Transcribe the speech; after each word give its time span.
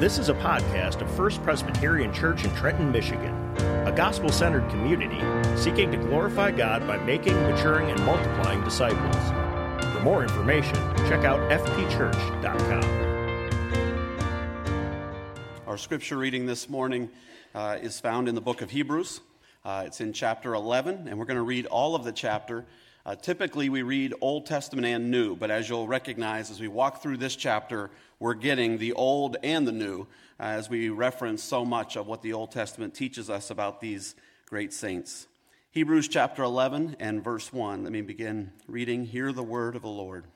This 0.00 0.18
is 0.18 0.30
a 0.30 0.34
podcast 0.34 1.02
of 1.02 1.14
First 1.14 1.42
Presbyterian 1.42 2.10
Church 2.14 2.42
in 2.44 2.54
Trenton, 2.54 2.90
Michigan, 2.90 3.34
a 3.86 3.92
gospel 3.94 4.30
centered 4.30 4.66
community 4.70 5.20
seeking 5.58 5.90
to 5.90 5.98
glorify 5.98 6.52
God 6.52 6.86
by 6.86 6.96
making, 6.96 7.34
maturing, 7.42 7.90
and 7.90 8.02
multiplying 8.06 8.64
disciples. 8.64 9.14
For 9.92 10.00
more 10.00 10.22
information, 10.22 10.76
check 11.06 11.26
out 11.26 11.38
fpchurch.com. 11.50 12.82
Our 15.66 15.76
scripture 15.76 16.16
reading 16.16 16.46
this 16.46 16.70
morning 16.70 17.10
uh, 17.54 17.76
is 17.82 18.00
found 18.00 18.26
in 18.26 18.34
the 18.34 18.40
book 18.40 18.62
of 18.62 18.70
Hebrews. 18.70 19.20
Uh, 19.66 19.82
it's 19.84 20.00
in 20.00 20.14
chapter 20.14 20.54
11, 20.54 21.08
and 21.08 21.18
we're 21.18 21.26
going 21.26 21.36
to 21.36 21.42
read 21.42 21.66
all 21.66 21.94
of 21.94 22.04
the 22.04 22.12
chapter. 22.12 22.64
Uh, 23.06 23.14
typically, 23.14 23.70
we 23.70 23.82
read 23.82 24.14
Old 24.20 24.44
Testament 24.44 24.86
and 24.86 25.10
New, 25.10 25.34
but 25.34 25.50
as 25.50 25.68
you'll 25.68 25.88
recognize 25.88 26.50
as 26.50 26.60
we 26.60 26.68
walk 26.68 27.02
through 27.02 27.16
this 27.16 27.34
chapter, 27.34 27.90
we're 28.18 28.34
getting 28.34 28.76
the 28.76 28.92
Old 28.92 29.38
and 29.42 29.66
the 29.66 29.72
New 29.72 30.02
uh, 30.38 30.42
as 30.42 30.68
we 30.68 30.90
reference 30.90 31.42
so 31.42 31.64
much 31.64 31.96
of 31.96 32.06
what 32.06 32.20
the 32.20 32.34
Old 32.34 32.50
Testament 32.50 32.94
teaches 32.94 33.30
us 33.30 33.50
about 33.50 33.80
these 33.80 34.14
great 34.46 34.74
saints. 34.74 35.26
Hebrews 35.70 36.08
chapter 36.08 36.42
11 36.42 36.96
and 37.00 37.24
verse 37.24 37.52
1. 37.52 37.84
Let 37.84 37.92
me 37.92 38.02
begin 38.02 38.52
reading. 38.66 39.06
Hear 39.06 39.32
the 39.32 39.42
word 39.42 39.76
of 39.76 39.82
the 39.82 39.88
Lord. 39.88 40.26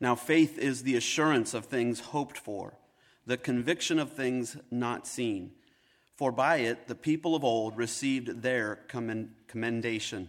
Now, 0.00 0.16
faith 0.16 0.58
is 0.58 0.82
the 0.82 0.96
assurance 0.96 1.54
of 1.54 1.66
things 1.66 2.00
hoped 2.00 2.36
for, 2.36 2.74
the 3.26 3.36
conviction 3.36 4.00
of 4.00 4.10
things 4.10 4.56
not 4.72 5.06
seen. 5.06 5.52
For 6.16 6.32
by 6.32 6.56
it 6.56 6.88
the 6.88 6.96
people 6.96 7.36
of 7.36 7.44
old 7.44 7.76
received 7.76 8.42
their 8.42 8.80
commendation. 8.88 10.28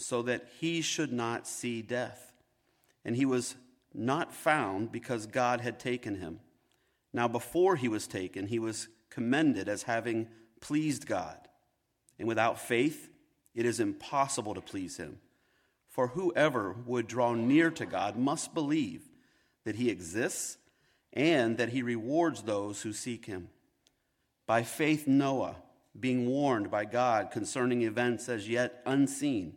so 0.00 0.22
that 0.22 0.48
he 0.58 0.80
should 0.80 1.12
not 1.12 1.46
see 1.46 1.82
death. 1.82 2.32
And 3.04 3.16
he 3.16 3.24
was 3.24 3.56
not 3.92 4.32
found 4.32 4.92
because 4.92 5.26
God 5.26 5.60
had 5.60 5.78
taken 5.78 6.16
him. 6.16 6.40
Now, 7.12 7.28
before 7.28 7.76
he 7.76 7.88
was 7.88 8.06
taken, 8.06 8.46
he 8.46 8.58
was 8.58 8.88
commended 9.10 9.68
as 9.68 9.82
having 9.82 10.28
pleased 10.60 11.06
God. 11.06 11.36
And 12.18 12.28
without 12.28 12.60
faith, 12.60 13.08
it 13.54 13.66
is 13.66 13.80
impossible 13.80 14.54
to 14.54 14.60
please 14.60 14.96
him. 14.96 15.18
For 15.88 16.08
whoever 16.08 16.76
would 16.86 17.08
draw 17.08 17.34
near 17.34 17.70
to 17.72 17.84
God 17.84 18.16
must 18.16 18.54
believe 18.54 19.02
that 19.64 19.74
he 19.74 19.90
exists 19.90 20.56
and 21.12 21.58
that 21.58 21.70
he 21.70 21.82
rewards 21.82 22.42
those 22.42 22.82
who 22.82 22.92
seek 22.92 23.26
him. 23.26 23.48
By 24.46 24.62
faith, 24.62 25.08
Noah, 25.08 25.56
being 25.98 26.28
warned 26.28 26.70
by 26.70 26.84
God 26.84 27.30
concerning 27.32 27.82
events 27.82 28.28
as 28.28 28.48
yet 28.48 28.80
unseen, 28.86 29.56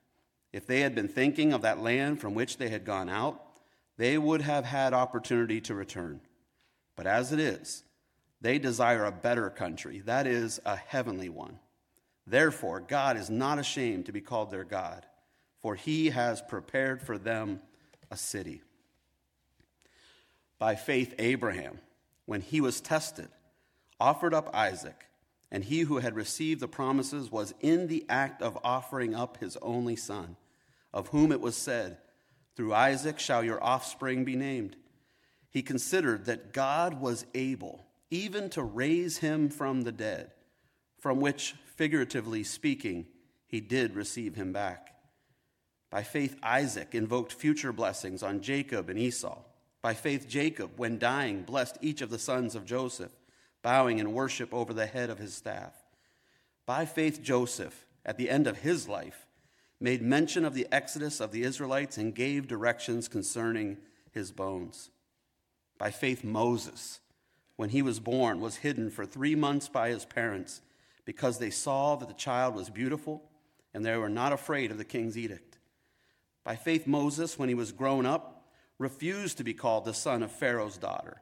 If 0.53 0.67
they 0.67 0.81
had 0.81 0.95
been 0.95 1.07
thinking 1.07 1.53
of 1.53 1.61
that 1.61 1.79
land 1.79 2.19
from 2.19 2.33
which 2.33 2.57
they 2.57 2.69
had 2.69 2.85
gone 2.85 3.09
out, 3.09 3.41
they 3.97 4.17
would 4.17 4.41
have 4.41 4.65
had 4.65 4.93
opportunity 4.93 5.61
to 5.61 5.75
return. 5.75 6.21
But 6.95 7.07
as 7.07 7.31
it 7.31 7.39
is, 7.39 7.83
they 8.41 8.59
desire 8.59 9.05
a 9.05 9.11
better 9.11 9.49
country, 9.49 9.99
that 10.01 10.27
is, 10.27 10.59
a 10.65 10.75
heavenly 10.75 11.29
one. 11.29 11.59
Therefore, 12.25 12.79
God 12.79 13.17
is 13.17 13.29
not 13.29 13.59
ashamed 13.59 14.07
to 14.07 14.11
be 14.11 14.21
called 14.21 14.51
their 14.51 14.63
God, 14.63 15.05
for 15.61 15.75
he 15.75 16.09
has 16.09 16.41
prepared 16.41 17.01
for 17.01 17.17
them 17.17 17.61
a 18.09 18.17
city. 18.17 18.61
By 20.59 20.75
faith, 20.75 21.15
Abraham, 21.17 21.79
when 22.25 22.41
he 22.41 22.61
was 22.61 22.81
tested, 22.81 23.29
offered 23.99 24.33
up 24.33 24.53
Isaac, 24.55 25.05
and 25.51 25.65
he 25.65 25.81
who 25.81 25.97
had 25.97 26.15
received 26.15 26.61
the 26.61 26.67
promises 26.67 27.31
was 27.31 27.53
in 27.59 27.87
the 27.87 28.05
act 28.07 28.41
of 28.41 28.57
offering 28.63 29.13
up 29.13 29.37
his 29.37 29.57
only 29.61 29.95
son, 29.95 30.37
of 30.93 31.09
whom 31.09 31.31
it 31.31 31.41
was 31.41 31.57
said, 31.57 31.97
through 32.55 32.73
Isaac 32.73 33.19
shall 33.19 33.43
your 33.43 33.61
offspring 33.63 34.23
be 34.23 34.35
named. 34.35 34.77
He 35.49 35.61
considered 35.61 36.25
that 36.25 36.53
God 36.53 37.01
was 37.01 37.25
able 37.33 37.85
even 38.09 38.49
to 38.51 38.63
raise 38.63 39.17
him 39.17 39.49
from 39.49 39.81
the 39.81 39.91
dead, 39.91 40.31
from 40.99 41.19
which, 41.19 41.55
figuratively 41.75 42.43
speaking, 42.43 43.07
he 43.47 43.59
did 43.59 43.95
receive 43.95 44.35
him 44.35 44.53
back. 44.53 44.95
By 45.89 46.03
faith, 46.03 46.37
Isaac 46.41 46.95
invoked 46.95 47.33
future 47.33 47.73
blessings 47.73 48.23
on 48.23 48.41
Jacob 48.41 48.89
and 48.89 48.97
Esau. 48.97 49.39
By 49.81 49.93
faith, 49.93 50.27
Jacob, 50.27 50.71
when 50.77 50.99
dying, 50.99 51.43
blessed 51.43 51.77
each 51.81 52.01
of 52.01 52.09
the 52.09 52.19
sons 52.19 52.55
of 52.55 52.65
Joseph, 52.65 53.11
bowing 53.61 53.99
in 53.99 54.13
worship 54.13 54.53
over 54.53 54.73
the 54.73 54.85
head 54.85 55.09
of 55.09 55.19
his 55.19 55.33
staff. 55.33 55.73
By 56.65 56.85
faith, 56.85 57.21
Joseph, 57.21 57.85
at 58.05 58.17
the 58.17 58.29
end 58.29 58.47
of 58.47 58.59
his 58.59 58.87
life, 58.87 59.27
made 59.79 60.01
mention 60.01 60.45
of 60.45 60.53
the 60.53 60.67
exodus 60.71 61.19
of 61.19 61.31
the 61.31 61.43
Israelites 61.43 61.97
and 61.97 62.15
gave 62.15 62.47
directions 62.47 63.07
concerning 63.07 63.77
his 64.11 64.31
bones. 64.31 64.91
By 65.77 65.91
faith, 65.91 66.23
Moses, 66.23 66.99
when 67.55 67.69
he 67.69 67.81
was 67.81 67.99
born, 67.99 68.39
was 68.39 68.57
hidden 68.57 68.91
for 68.91 69.05
three 69.05 69.35
months 69.35 69.67
by 69.67 69.89
his 69.89 70.05
parents 70.05 70.61
because 71.05 71.39
they 71.39 71.49
saw 71.49 71.95
that 71.95 72.07
the 72.07 72.13
child 72.13 72.55
was 72.55 72.69
beautiful 72.69 73.23
and 73.73 73.83
they 73.83 73.97
were 73.97 74.09
not 74.09 74.33
afraid 74.33 74.71
of 74.71 74.77
the 74.77 74.85
king's 74.85 75.17
edict. 75.17 75.57
By 76.43 76.55
faith, 76.55 76.87
Moses, 76.87 77.37
when 77.37 77.49
he 77.49 77.55
was 77.55 77.71
grown 77.71 78.05
up, 78.05 78.45
refused 78.77 79.37
to 79.37 79.43
be 79.43 79.53
called 79.53 79.85
the 79.85 79.93
son 79.93 80.23
of 80.23 80.31
Pharaoh's 80.31 80.77
daughter, 80.77 81.21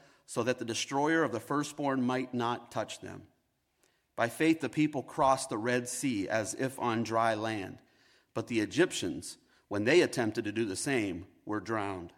so 0.31 0.43
that 0.43 0.59
the 0.59 0.63
destroyer 0.63 1.23
of 1.23 1.33
the 1.33 1.41
firstborn 1.41 2.01
might 2.01 2.33
not 2.33 2.71
touch 2.71 3.01
them. 3.01 3.23
By 4.15 4.29
faith, 4.29 4.61
the 4.61 4.69
people 4.69 5.03
crossed 5.03 5.49
the 5.49 5.57
Red 5.57 5.89
Sea 5.89 6.29
as 6.29 6.53
if 6.53 6.79
on 6.79 7.03
dry 7.03 7.33
land, 7.33 7.79
but 8.33 8.47
the 8.47 8.61
Egyptians, 8.61 9.35
when 9.67 9.83
they 9.83 9.99
attempted 9.99 10.45
to 10.45 10.53
do 10.53 10.63
the 10.63 10.77
same, 10.77 11.25
were 11.45 11.59
drowned. 11.59 12.13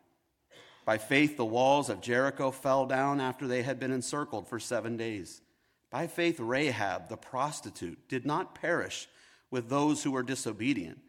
By 0.86 1.00
faith, 1.00 1.38
the 1.38 1.44
walls 1.44 1.90
of 1.90 2.02
Jericho 2.02 2.52
fell 2.52 2.86
down 2.86 3.20
after 3.20 3.48
they 3.48 3.64
had 3.64 3.80
been 3.80 3.92
encircled 3.92 4.48
for 4.48 4.60
seven 4.60 4.96
days. 4.96 5.42
By 5.90 6.06
faith, 6.06 6.40
Rahab, 6.40 7.10
the 7.10 7.18
prostitute, 7.18 8.08
did 8.08 8.28
not 8.28 8.54
perish 8.54 9.08
with 9.50 9.70
those 9.70 10.04
who 10.04 10.12
were 10.12 10.22
disobedient, 10.22 11.00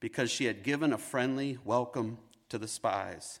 because 0.00 0.30
she 0.30 0.46
had 0.46 0.62
given 0.62 0.94
a 0.94 0.98
friendly 0.98 1.58
welcome 1.62 2.16
to 2.48 2.56
the 2.56 2.68
spies. 2.68 3.40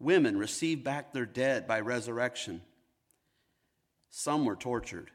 Women 0.00 0.38
received 0.38 0.82
back 0.82 1.12
their 1.12 1.26
dead 1.26 1.68
by 1.68 1.80
resurrection. 1.80 2.62
Some 4.08 4.46
were 4.46 4.56
tortured, 4.56 5.10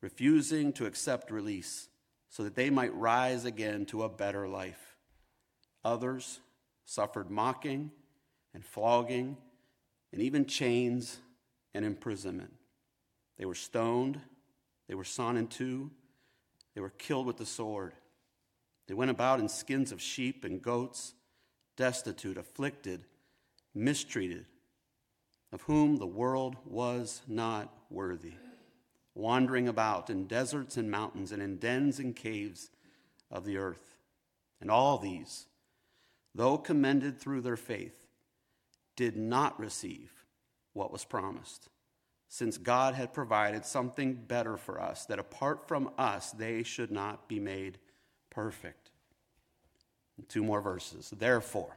refusing 0.00 0.72
to 0.72 0.86
accept 0.86 1.30
release 1.30 1.88
so 2.30 2.42
that 2.42 2.54
they 2.54 2.70
might 2.70 2.94
rise 2.94 3.44
again 3.44 3.84
to 3.86 4.02
a 4.02 4.08
better 4.08 4.48
life. 4.48 4.96
Others 5.84 6.40
suffered 6.84 7.30
mocking 7.30 7.90
and 8.54 8.64
flogging 8.64 9.36
and 10.12 10.22
even 10.22 10.46
chains 10.46 11.18
and 11.74 11.84
imprisonment. 11.84 12.54
They 13.38 13.44
were 13.44 13.54
stoned, 13.54 14.20
they 14.88 14.94
were 14.94 15.04
sawn 15.04 15.36
in 15.36 15.46
two, 15.46 15.90
they 16.74 16.80
were 16.80 16.90
killed 16.90 17.26
with 17.26 17.36
the 17.36 17.46
sword. 17.46 17.92
They 18.88 18.94
went 18.94 19.10
about 19.10 19.40
in 19.40 19.48
skins 19.48 19.92
of 19.92 20.00
sheep 20.00 20.44
and 20.44 20.60
goats, 20.60 21.14
destitute, 21.76 22.36
afflicted, 22.36 23.04
mistreated, 23.74 24.46
of 25.52 25.62
whom 25.62 25.96
the 25.96 26.06
world 26.06 26.56
was 26.64 27.22
not 27.26 27.72
worthy, 27.90 28.34
wandering 29.14 29.68
about 29.68 30.10
in 30.10 30.26
deserts 30.26 30.76
and 30.76 30.90
mountains 30.90 31.32
and 31.32 31.42
in 31.42 31.56
dens 31.56 31.98
and 31.98 32.14
caves 32.14 32.70
of 33.30 33.44
the 33.44 33.56
earth. 33.56 33.96
And 34.60 34.70
all 34.70 34.98
these, 34.98 35.46
though 36.34 36.58
commended 36.58 37.18
through 37.18 37.40
their 37.40 37.56
faith, 37.56 38.06
did 38.96 39.16
not 39.16 39.58
receive 39.58 40.12
what 40.72 40.92
was 40.92 41.04
promised, 41.04 41.68
since 42.28 42.58
God 42.58 42.94
had 42.94 43.12
provided 43.12 43.64
something 43.64 44.14
better 44.14 44.56
for 44.56 44.80
us, 44.80 45.06
that 45.06 45.18
apart 45.18 45.66
from 45.66 45.90
us 45.98 46.30
they 46.30 46.62
should 46.62 46.92
not 46.92 47.28
be 47.28 47.40
made 47.40 47.78
perfect. 48.30 48.90
Two 50.28 50.44
more 50.44 50.60
verses. 50.60 51.12
Therefore, 51.16 51.76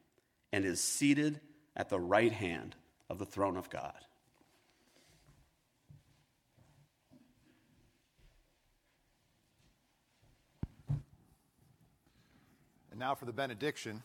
and 0.51 0.65
is 0.65 0.81
seated 0.81 1.39
at 1.75 1.89
the 1.89 1.99
right 1.99 2.31
hand 2.31 2.75
of 3.09 3.17
the 3.17 3.25
throne 3.25 3.57
of 3.57 3.69
God. 3.69 3.93
And 12.91 12.99
now 12.99 13.15
for 13.15 13.25
the 13.25 13.33
benediction. 13.33 14.03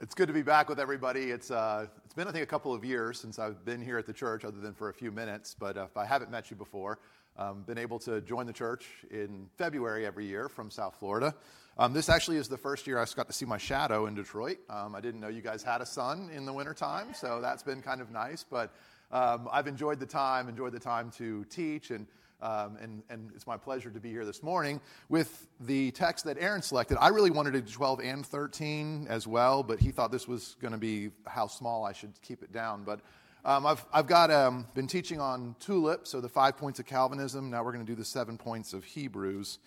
It's 0.00 0.14
good 0.14 0.28
to 0.28 0.32
be 0.32 0.42
back 0.42 0.68
with 0.68 0.78
everybody. 0.78 1.32
It's, 1.32 1.50
uh, 1.50 1.86
it's 2.04 2.14
been, 2.14 2.28
I 2.28 2.30
think, 2.30 2.44
a 2.44 2.46
couple 2.46 2.72
of 2.72 2.84
years 2.84 3.18
since 3.18 3.40
I've 3.40 3.64
been 3.64 3.82
here 3.82 3.98
at 3.98 4.06
the 4.06 4.12
church, 4.12 4.44
other 4.44 4.60
than 4.60 4.72
for 4.72 4.90
a 4.90 4.94
few 4.94 5.10
minutes. 5.10 5.56
But 5.58 5.76
uh, 5.76 5.86
if 5.90 5.96
I 5.96 6.04
haven't 6.04 6.30
met 6.30 6.52
you 6.52 6.56
before, 6.56 7.00
um, 7.38 7.62
been 7.62 7.78
able 7.78 7.98
to 8.00 8.20
join 8.20 8.46
the 8.46 8.52
church 8.52 8.86
in 9.10 9.48
February 9.56 10.04
every 10.04 10.26
year 10.26 10.48
from 10.48 10.70
South 10.70 10.96
Florida. 10.98 11.34
Um, 11.78 11.92
this 11.92 12.08
actually 12.08 12.38
is 12.38 12.48
the 12.48 12.58
first 12.58 12.86
year 12.86 12.98
I 12.98 13.06
got 13.14 13.28
to 13.28 13.32
see 13.32 13.46
my 13.46 13.58
shadow 13.58 14.06
in 14.06 14.14
Detroit. 14.14 14.58
Um, 14.68 14.96
I 14.96 15.00
didn't 15.00 15.20
know 15.20 15.28
you 15.28 15.42
guys 15.42 15.62
had 15.62 15.80
a 15.80 15.86
sun 15.86 16.28
in 16.34 16.44
the 16.44 16.52
wintertime, 16.52 17.14
so 17.14 17.40
that's 17.40 17.62
been 17.62 17.80
kind 17.80 18.00
of 18.00 18.10
nice. 18.10 18.44
But 18.44 18.74
um, 19.12 19.48
I've 19.52 19.68
enjoyed 19.68 20.00
the 20.00 20.06
time, 20.06 20.48
enjoyed 20.48 20.72
the 20.72 20.80
time 20.80 21.12
to 21.12 21.44
teach 21.44 21.90
and 21.90 22.06
um, 22.40 22.76
and, 22.80 23.02
and, 23.10 23.32
it's 23.34 23.48
my 23.48 23.56
pleasure 23.56 23.90
to 23.90 23.98
be 23.98 24.10
here 24.10 24.24
this 24.24 24.44
morning 24.44 24.80
with 25.08 25.48
the 25.58 25.90
text 25.90 26.24
that 26.26 26.36
Aaron 26.38 26.62
selected. 26.62 26.96
I 27.00 27.08
really 27.08 27.32
wanted 27.32 27.54
to 27.54 27.60
do 27.60 27.72
12 27.72 27.98
and 27.98 28.24
13 28.24 29.08
as 29.10 29.26
well, 29.26 29.64
but 29.64 29.80
he 29.80 29.90
thought 29.90 30.12
this 30.12 30.28
was 30.28 30.54
going 30.60 30.70
to 30.70 30.78
be 30.78 31.10
how 31.26 31.48
small 31.48 31.84
I 31.84 31.92
should 31.92 32.12
keep 32.22 32.44
it 32.44 32.52
down. 32.52 32.84
But 32.84 33.00
um, 33.48 33.64
I've, 33.64 33.82
I've 33.94 34.06
got, 34.06 34.30
um, 34.30 34.66
been 34.74 34.86
teaching 34.86 35.22
on 35.22 35.56
tulip, 35.58 36.06
so 36.06 36.20
the 36.20 36.28
five 36.28 36.58
points 36.58 36.80
of 36.80 36.84
Calvinism. 36.84 37.48
Now 37.48 37.64
we're 37.64 37.72
going 37.72 37.84
to 37.84 37.90
do 37.90 37.96
the 37.96 38.04
seven 38.04 38.36
points 38.36 38.74
of 38.74 38.84
Hebrews. 38.84 39.58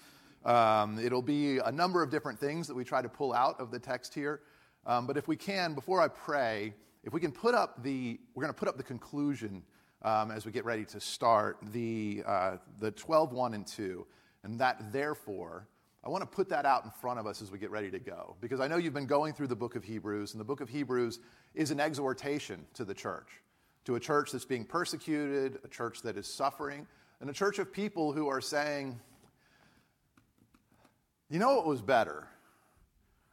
Um, 0.46 1.00
it'll 1.00 1.24
be 1.24 1.58
a 1.58 1.72
number 1.72 2.04
of 2.04 2.12
different 2.12 2.40
things 2.40 2.68
that 2.68 2.76
we 2.76 2.84
try 2.84 3.02
to 3.02 3.10
pull 3.10 3.34
out 3.34 3.60
of 3.60 3.72
the 3.72 3.80
text 3.80 4.14
here. 4.14 4.42
Um, 4.86 5.08
but 5.08 5.18
if 5.18 5.28
we 5.28 5.36
can, 5.36 5.74
before 5.74 6.00
I 6.00 6.10
pray, 6.10 6.76
if 7.04 7.12
we 7.12 7.20
can 7.20 7.32
put 7.32 7.56
up 7.56 7.82
the, 7.82 8.20
we're 8.36 8.44
going 8.44 8.54
to 8.54 8.60
put 8.60 8.68
up 8.68 8.78
the 8.78 8.84
conclusion 8.84 9.64
um, 10.04 10.30
as 10.30 10.46
we 10.46 10.52
get 10.52 10.64
ready 10.64 10.86
to 10.86 11.00
start 11.00 11.58
the, 11.72 12.22
uh, 12.28 12.58
the 12.80 12.92
12, 12.92 13.34
1 13.34 13.56
and 13.56 13.66
2. 13.66 14.06
And 14.44 14.60
that, 14.60 14.94
therefore, 14.94 15.68
I 16.04 16.10
want 16.10 16.22
to 16.22 16.28
put 16.28 16.50
that 16.50 16.68
out 16.68 16.86
in 16.86 16.92
front 16.92 17.20
of 17.20 17.26
us 17.26 17.42
as 17.42 17.50
we 17.50 17.58
get 17.58 17.72
ready 17.72 17.90
to 17.90 18.00
go. 18.00 18.36
Because 18.42 18.60
I 18.60 18.68
know 18.68 18.78
you've 18.78 18.94
been 18.94 19.08
going 19.08 19.34
through 19.34 19.48
the 19.48 19.56
book 19.56 19.76
of 19.76 19.84
Hebrews, 19.84 20.34
and 20.34 20.40
the 20.40 20.46
book 20.46 20.62
of 20.62 20.70
Hebrews 20.70 21.18
is 21.56 21.72
an 21.72 21.80
exhortation 21.80 22.68
to 22.76 22.86
the 22.86 22.94
church, 22.94 23.42
to 23.86 23.96
a 23.96 24.00
church 24.00 24.32
that's 24.32 24.46
being 24.46 24.66
persecuted, 24.66 25.60
a 25.64 25.68
church 25.68 26.02
that 26.04 26.18
is 26.18 26.28
suffering, 26.28 26.88
and 27.20 27.30
a 27.30 27.34
church 27.34 27.60
of 27.60 27.72
people 27.72 28.12
who 28.12 28.28
are 28.28 28.42
saying, 28.42 29.00
you 31.30 31.40
know 31.40 31.56
what 31.56 31.66
was 31.66 31.82
better? 31.82 32.28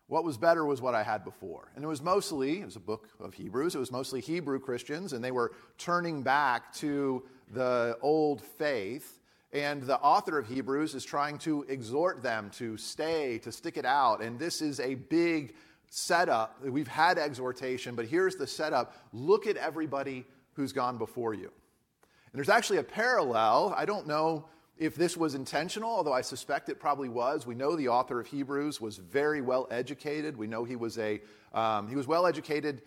What 0.07 0.25
was 0.25 0.38
better 0.38 0.64
was 0.64 0.81
what 0.81 0.95
I 0.95 1.02
had 1.02 1.25
before. 1.25 1.71
And 1.75 1.85
it 1.85 1.87
was 1.87 2.00
mostly, 2.00 2.61
it 2.61 2.64
was 2.64 2.76
a 2.76 2.81
book 2.81 3.09
of 3.21 3.35
Hebrews, 3.35 3.75
it 3.75 3.78
was 3.78 3.93
mostly 3.93 4.21
Hebrew 4.21 4.59
Christians, 4.59 5.12
and 5.12 5.23
they 5.23 5.31
were 5.31 5.52
turning 5.76 6.23
back 6.23 6.73
to 6.75 7.25
the 7.52 7.99
old 8.00 8.40
faith. 8.43 9.21
And 9.52 9.83
the 9.83 9.99
author 9.99 10.38
of 10.38 10.47
Hebrews 10.47 10.95
is 10.95 11.05
trying 11.05 11.38
to 11.38 11.64
exhort 11.69 12.23
them 12.23 12.50
to 12.57 12.76
stay, 12.76 13.38
to 13.38 13.52
stick 13.52 13.76
it 13.76 13.85
out. 13.85 14.23
And 14.23 14.38
this 14.38 14.61
is 14.62 14.81
a 14.81 14.95
big 14.95 15.55
setup. 15.90 16.62
We've 16.62 16.88
had 16.88 17.19
exhortation, 17.19 17.95
but 17.95 18.07
here's 18.07 18.37
the 18.37 18.47
setup 18.47 18.95
look 19.12 19.47
at 19.47 19.57
everybody 19.57 20.26
who's 20.59 20.73
gone 20.73 20.99
before 20.99 21.35
you. 21.35 21.45
And 21.45 22.35
there's 22.35 22.49
actually 22.49 22.79
a 22.79 22.83
parallel. 22.83 23.73
I 23.77 23.85
don't 23.85 24.09
know 24.09 24.45
if 24.77 24.97
this 24.97 25.17
was 25.17 25.37
intentional, 25.37 25.88
although 25.88 26.12
I 26.12 26.21
suspect 26.21 26.69
it 26.69 26.81
probably 26.81 27.09
was. 27.09 27.47
We 27.47 27.55
know 27.55 27.77
the 27.77 27.87
author 27.87 28.19
of 28.19 28.27
Hebrews 28.27 28.81
was 28.81 28.97
very 28.97 29.41
well 29.41 29.69
educated. 29.71 30.37
We 30.37 30.49
know 30.49 30.65
he 30.65 30.75
was, 30.75 30.99
a, 30.99 31.21
um, 31.55 31.88
he 31.88 31.95
was 31.95 32.09
well 32.09 32.27
educated 32.27 32.83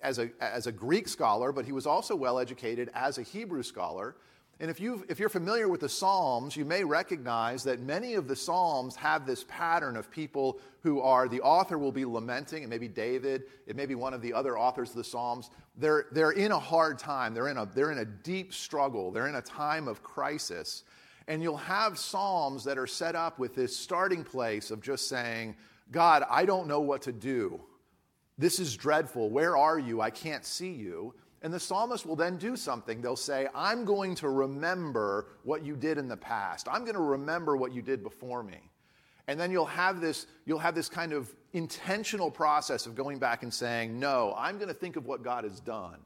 as 0.00 0.20
a, 0.20 0.30
as 0.40 0.68
a 0.68 0.72
Greek 0.72 1.08
scholar, 1.08 1.50
but 1.50 1.64
he 1.64 1.72
was 1.72 1.84
also 1.84 2.14
well 2.14 2.38
educated 2.38 2.90
as 2.94 3.18
a 3.18 3.22
Hebrew 3.22 3.64
scholar. 3.64 4.14
And 4.58 4.70
if, 4.70 4.80
you 4.80 5.04
if 5.10 5.18
you're 5.18 5.28
familiar 5.28 5.68
with 5.68 5.80
the 5.80 5.88
Psalms, 5.88 6.56
you 6.56 6.64
may 6.64 6.82
recognize 6.82 7.62
that 7.64 7.80
many 7.80 8.14
of 8.14 8.26
the 8.26 8.36
Psalms 8.36 8.96
have 8.96 9.26
this 9.26 9.44
pattern 9.48 9.96
of 9.96 10.10
people 10.10 10.58
who 10.80 11.00
are, 11.02 11.28
the 11.28 11.42
author 11.42 11.76
will 11.76 11.92
be 11.92 12.06
lamenting, 12.06 12.62
it 12.62 12.68
may 12.70 12.78
be 12.78 12.88
David, 12.88 13.44
it 13.66 13.76
may 13.76 13.84
be 13.84 13.94
one 13.94 14.14
of 14.14 14.22
the 14.22 14.32
other 14.32 14.58
authors 14.58 14.90
of 14.90 14.96
the 14.96 15.04
Psalms. 15.04 15.50
They're, 15.76 16.06
they're 16.10 16.30
in 16.30 16.52
a 16.52 16.58
hard 16.58 16.98
time, 16.98 17.34
they're 17.34 17.48
in 17.48 17.58
a, 17.58 17.66
they're 17.66 17.92
in 17.92 17.98
a 17.98 18.06
deep 18.06 18.54
struggle, 18.54 19.10
they're 19.10 19.28
in 19.28 19.34
a 19.34 19.42
time 19.42 19.88
of 19.88 20.02
crisis. 20.02 20.84
And 21.28 21.42
you'll 21.42 21.58
have 21.58 21.98
Psalms 21.98 22.64
that 22.64 22.78
are 22.78 22.86
set 22.86 23.14
up 23.14 23.38
with 23.38 23.54
this 23.54 23.76
starting 23.76 24.24
place 24.24 24.70
of 24.70 24.80
just 24.80 25.06
saying, 25.06 25.56
God, 25.90 26.24
I 26.30 26.46
don't 26.46 26.66
know 26.66 26.80
what 26.80 27.02
to 27.02 27.12
do. 27.12 27.60
This 28.38 28.58
is 28.58 28.76
dreadful. 28.76 29.28
Where 29.30 29.56
are 29.56 29.78
you? 29.78 30.00
I 30.00 30.10
can't 30.10 30.44
see 30.44 30.72
you. 30.72 31.14
And 31.42 31.52
the 31.52 31.60
psalmist 31.60 32.06
will 32.06 32.16
then 32.16 32.38
do 32.38 32.56
something. 32.56 33.00
They'll 33.00 33.14
say, 33.14 33.46
I'm 33.54 33.84
going 33.84 34.14
to 34.16 34.28
remember 34.28 35.26
what 35.44 35.64
you 35.64 35.76
did 35.76 35.98
in 35.98 36.08
the 36.08 36.16
past. 36.16 36.66
I'm 36.70 36.82
going 36.82 36.94
to 36.94 37.00
remember 37.00 37.56
what 37.56 37.72
you 37.72 37.82
did 37.82 38.02
before 38.02 38.42
me. 38.42 38.70
And 39.28 39.38
then 39.38 39.50
you'll 39.50 39.66
have 39.66 40.00
this, 40.00 40.26
you'll 40.44 40.58
have 40.60 40.74
this 40.74 40.88
kind 40.88 41.12
of 41.12 41.34
intentional 41.52 42.30
process 42.30 42.86
of 42.86 42.94
going 42.94 43.18
back 43.18 43.42
and 43.42 43.52
saying, 43.52 43.98
No, 43.98 44.34
I'm 44.36 44.56
going 44.56 44.68
to 44.68 44.74
think 44.74 44.96
of 44.96 45.06
what 45.06 45.22
God 45.22 45.44
has 45.44 45.60
done. 45.60 45.98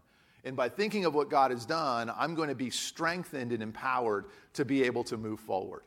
And 0.44 0.56
by 0.56 0.68
thinking 0.68 1.04
of 1.04 1.14
what 1.14 1.28
God 1.28 1.50
has 1.50 1.66
done, 1.66 2.10
I'm 2.16 2.34
going 2.34 2.48
to 2.48 2.54
be 2.54 2.70
strengthened 2.70 3.52
and 3.52 3.62
empowered 3.62 4.26
to 4.54 4.64
be 4.64 4.82
able 4.84 5.04
to 5.04 5.18
move 5.18 5.38
forward. 5.40 5.82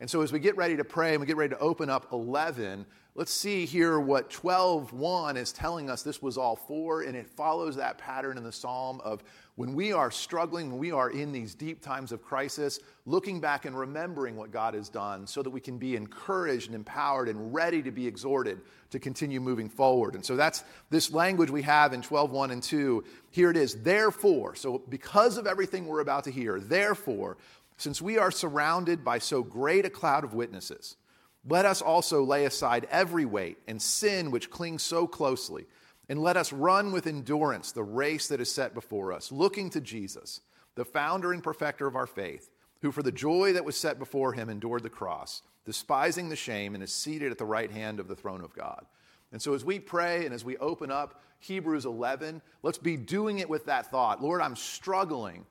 And 0.00 0.08
so 0.08 0.22
as 0.22 0.32
we 0.32 0.38
get 0.38 0.56
ready 0.56 0.76
to 0.76 0.84
pray 0.84 1.12
and 1.12 1.20
we 1.20 1.26
get 1.26 1.36
ready 1.36 1.54
to 1.54 1.60
open 1.60 1.90
up 1.90 2.12
11, 2.12 2.86
let's 3.14 3.32
see 3.32 3.66
here 3.66 4.00
what 4.00 4.30
12:1 4.30 5.36
is 5.36 5.52
telling 5.52 5.90
us 5.90 6.02
this 6.02 6.22
was 6.22 6.38
all 6.38 6.56
for 6.56 7.02
and 7.02 7.14
it 7.16 7.28
follows 7.28 7.76
that 7.76 7.98
pattern 7.98 8.38
in 8.38 8.44
the 8.44 8.52
psalm 8.52 9.00
of 9.02 9.22
when 9.56 9.74
we 9.74 9.92
are 9.92 10.10
struggling, 10.10 10.70
when 10.70 10.78
we 10.78 10.92
are 10.92 11.10
in 11.10 11.30
these 11.30 11.54
deep 11.54 11.82
times 11.82 12.10
of 12.10 12.22
crisis, 12.22 12.80
looking 13.04 13.38
back 13.38 13.66
and 13.66 13.78
remembering 13.78 14.34
what 14.34 14.50
God 14.50 14.72
has 14.72 14.88
done 14.88 15.26
so 15.26 15.42
that 15.42 15.50
we 15.50 15.60
can 15.60 15.76
be 15.76 15.94
encouraged 15.94 16.68
and 16.68 16.74
empowered 16.74 17.28
and 17.28 17.52
ready 17.52 17.82
to 17.82 17.90
be 17.90 18.06
exhorted 18.06 18.62
to 18.90 18.98
continue 18.98 19.40
moving 19.40 19.68
forward. 19.68 20.14
And 20.14 20.24
so 20.24 20.36
that's 20.36 20.64
this 20.88 21.12
language 21.12 21.50
we 21.50 21.62
have 21.62 21.92
in 21.92 22.00
12:1 22.00 22.50
and 22.50 22.62
2. 22.62 23.04
Here 23.30 23.50
it 23.50 23.58
is, 23.58 23.82
therefore. 23.82 24.54
So 24.54 24.78
because 24.88 25.36
of 25.36 25.46
everything 25.46 25.86
we're 25.86 26.00
about 26.00 26.24
to 26.24 26.30
hear, 26.30 26.58
therefore, 26.58 27.36
since 27.76 28.00
we 28.00 28.16
are 28.16 28.30
surrounded 28.30 29.04
by 29.04 29.18
so 29.18 29.42
great 29.42 29.84
a 29.84 29.90
cloud 29.90 30.24
of 30.24 30.32
witnesses, 30.32 30.96
let 31.46 31.66
us 31.66 31.82
also 31.82 32.22
lay 32.22 32.44
aside 32.44 32.86
every 32.90 33.24
weight 33.24 33.58
and 33.66 33.80
sin 33.80 34.30
which 34.30 34.50
clings 34.50 34.82
so 34.82 35.06
closely 35.06 35.66
and 36.08 36.20
let 36.20 36.36
us 36.36 36.52
run 36.52 36.92
with 36.92 37.06
endurance 37.06 37.72
the 37.72 37.82
race 37.82 38.28
that 38.28 38.40
is 38.40 38.50
set 38.50 38.74
before 38.74 39.12
us, 39.12 39.32
looking 39.32 39.70
to 39.70 39.80
Jesus, 39.80 40.40
the 40.74 40.84
founder 40.84 41.32
and 41.32 41.42
perfecter 41.42 41.86
of 41.86 41.96
our 41.96 42.06
faith, 42.06 42.50
who 42.80 42.92
for 42.92 43.02
the 43.02 43.12
joy 43.12 43.52
that 43.52 43.64
was 43.64 43.76
set 43.76 43.98
before 43.98 44.32
him 44.32 44.48
endured 44.48 44.82
the 44.82 44.90
cross, 44.90 45.42
despising 45.64 46.28
the 46.28 46.36
shame, 46.36 46.74
and 46.74 46.82
is 46.82 46.92
seated 46.92 47.30
at 47.30 47.38
the 47.38 47.44
right 47.44 47.70
hand 47.70 48.00
of 48.00 48.08
the 48.08 48.16
throne 48.16 48.42
of 48.42 48.54
God. 48.54 48.84
And 49.30 49.40
so, 49.40 49.54
as 49.54 49.64
we 49.64 49.78
pray 49.78 50.26
and 50.26 50.34
as 50.34 50.44
we 50.44 50.56
open 50.58 50.90
up 50.90 51.22
Hebrews 51.38 51.86
11, 51.86 52.42
let's 52.62 52.78
be 52.78 52.96
doing 52.96 53.38
it 53.38 53.48
with 53.48 53.66
that 53.66 53.90
thought 53.90 54.22
Lord, 54.22 54.40
I'm 54.40 54.56
struggling. 54.56 55.46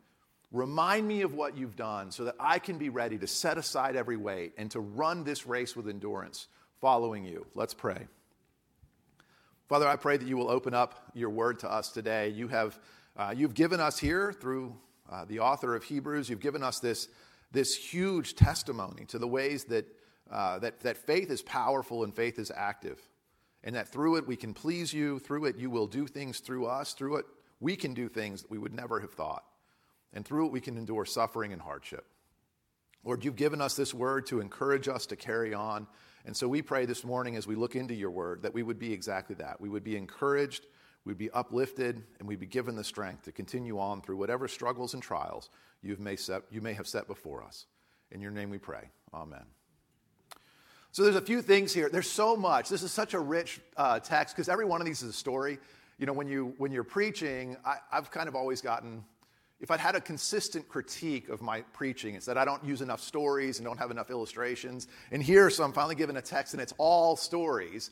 Remind 0.51 1.07
me 1.07 1.21
of 1.21 1.33
what 1.33 1.57
you've 1.57 1.75
done 1.75 2.11
so 2.11 2.25
that 2.25 2.35
I 2.39 2.59
can 2.59 2.77
be 2.77 2.89
ready 2.89 3.17
to 3.17 3.27
set 3.27 3.57
aside 3.57 3.95
every 3.95 4.17
weight 4.17 4.53
and 4.57 4.69
to 4.71 4.79
run 4.79 5.23
this 5.23 5.47
race 5.47 5.75
with 5.75 5.87
endurance 5.87 6.47
following 6.81 7.23
you. 7.23 7.45
Let's 7.55 7.73
pray. 7.73 8.07
Father, 9.69 9.87
I 9.87 9.95
pray 9.95 10.17
that 10.17 10.27
you 10.27 10.35
will 10.35 10.49
open 10.49 10.73
up 10.73 11.11
your 11.13 11.29
word 11.29 11.59
to 11.59 11.71
us 11.71 11.89
today. 11.89 12.29
You 12.29 12.49
have 12.49 12.77
uh, 13.17 13.33
you've 13.35 13.53
given 13.53 13.79
us 13.79 13.99
here 13.99 14.33
through 14.33 14.75
uh, 15.11 15.25
the 15.25 15.39
author 15.39 15.75
of 15.75 15.83
Hebrews, 15.83 16.29
you've 16.29 16.39
given 16.39 16.63
us 16.63 16.79
this, 16.79 17.09
this 17.51 17.75
huge 17.75 18.35
testimony 18.35 19.05
to 19.05 19.19
the 19.19 19.27
ways 19.27 19.65
that, 19.65 19.85
uh, 20.31 20.59
that, 20.59 20.79
that 20.79 20.97
faith 20.97 21.29
is 21.29 21.41
powerful 21.41 22.03
and 22.03 22.15
faith 22.15 22.39
is 22.39 22.51
active. 22.55 23.01
And 23.63 23.75
that 23.75 23.89
through 23.89 24.15
it 24.15 24.25
we 24.25 24.37
can 24.37 24.53
please 24.53 24.93
you, 24.93 25.19
through 25.19 25.45
it 25.45 25.57
you 25.57 25.69
will 25.69 25.87
do 25.87 26.07
things 26.07 26.39
through 26.39 26.65
us, 26.65 26.93
through 26.93 27.17
it 27.17 27.25
we 27.59 27.75
can 27.75 27.93
do 27.93 28.07
things 28.07 28.41
that 28.41 28.49
we 28.49 28.57
would 28.57 28.73
never 28.73 29.01
have 29.01 29.11
thought. 29.11 29.43
And 30.13 30.25
through 30.25 30.47
it 30.47 30.51
we 30.51 30.61
can 30.61 30.77
endure 30.77 31.05
suffering 31.05 31.53
and 31.53 31.61
hardship. 31.61 32.05
Lord, 33.03 33.25
you've 33.25 33.35
given 33.35 33.61
us 33.61 33.75
this 33.75 33.93
word 33.93 34.27
to 34.27 34.41
encourage 34.41 34.87
us 34.87 35.07
to 35.07 35.15
carry 35.15 35.53
on 35.53 35.87
and 36.25 36.37
so 36.37 36.47
we 36.47 36.61
pray 36.61 36.85
this 36.85 37.03
morning 37.03 37.35
as 37.35 37.47
we 37.47 37.55
look 37.55 37.75
into 37.75 37.93
your 37.93 38.11
word 38.11 38.43
that 38.43 38.53
we 38.53 38.63
would 38.63 38.77
be 38.77 38.93
exactly 38.93 39.35
that. 39.35 39.59
We 39.59 39.69
would 39.69 39.83
be 39.83 39.97
encouraged, 39.97 40.67
we'd 41.03 41.17
be 41.17 41.31
uplifted, 41.31 42.03
and 42.19 42.27
we'd 42.27 42.39
be 42.39 42.45
given 42.45 42.75
the 42.75 42.83
strength 42.83 43.23
to 43.23 43.31
continue 43.31 43.79
on 43.79 44.01
through 44.01 44.17
whatever 44.17 44.47
struggles 44.47 44.93
and 44.93 45.01
trials 45.01 45.49
you've 45.81 45.99
may, 45.99 46.15
set, 46.15 46.43
you 46.51 46.61
may 46.61 46.73
have 46.73 46.87
set 46.87 47.07
before 47.07 47.43
us. 47.43 47.65
In 48.11 48.21
your 48.21 48.31
name 48.31 48.49
we 48.49 48.59
pray. 48.59 48.89
Amen. 49.13 49.45
So 50.91 51.03
there's 51.03 51.15
a 51.15 51.21
few 51.21 51.41
things 51.41 51.73
here. 51.73 51.89
There's 51.89 52.09
so 52.09 52.35
much. 52.35 52.69
This 52.69 52.83
is 52.83 52.91
such 52.91 53.13
a 53.13 53.19
rich 53.19 53.61
uh, 53.77 53.99
text 53.99 54.35
because 54.35 54.49
every 54.49 54.65
one 54.65 54.81
of 54.81 54.85
these 54.85 55.01
is 55.01 55.09
a 55.09 55.13
story. 55.13 55.57
You 55.97 56.05
know, 56.05 56.13
when, 56.13 56.27
you, 56.27 56.53
when 56.57 56.71
you're 56.71 56.83
preaching, 56.83 57.55
I, 57.65 57.77
I've 57.91 58.11
kind 58.11 58.27
of 58.27 58.35
always 58.35 58.61
gotten 58.61 59.03
if 59.61 59.69
I'd 59.69 59.79
had 59.79 59.95
a 59.95 60.01
consistent 60.01 60.67
critique 60.67 61.29
of 61.29 61.41
my 61.41 61.61
preaching, 61.73 62.15
it's 62.15 62.25
that 62.25 62.37
I 62.37 62.45
don't 62.45 62.63
use 62.65 62.81
enough 62.81 62.99
stories 62.99 63.59
and 63.59 63.65
don't 63.65 63.77
have 63.77 63.91
enough 63.91 64.09
illustrations. 64.09 64.87
And 65.11 65.21
here, 65.21 65.49
so 65.51 65.63
I'm 65.63 65.71
finally 65.71 65.95
given 65.95 66.17
a 66.17 66.21
text 66.21 66.53
and 66.53 66.61
it's 66.61 66.73
all 66.79 67.15
stories. 67.15 67.91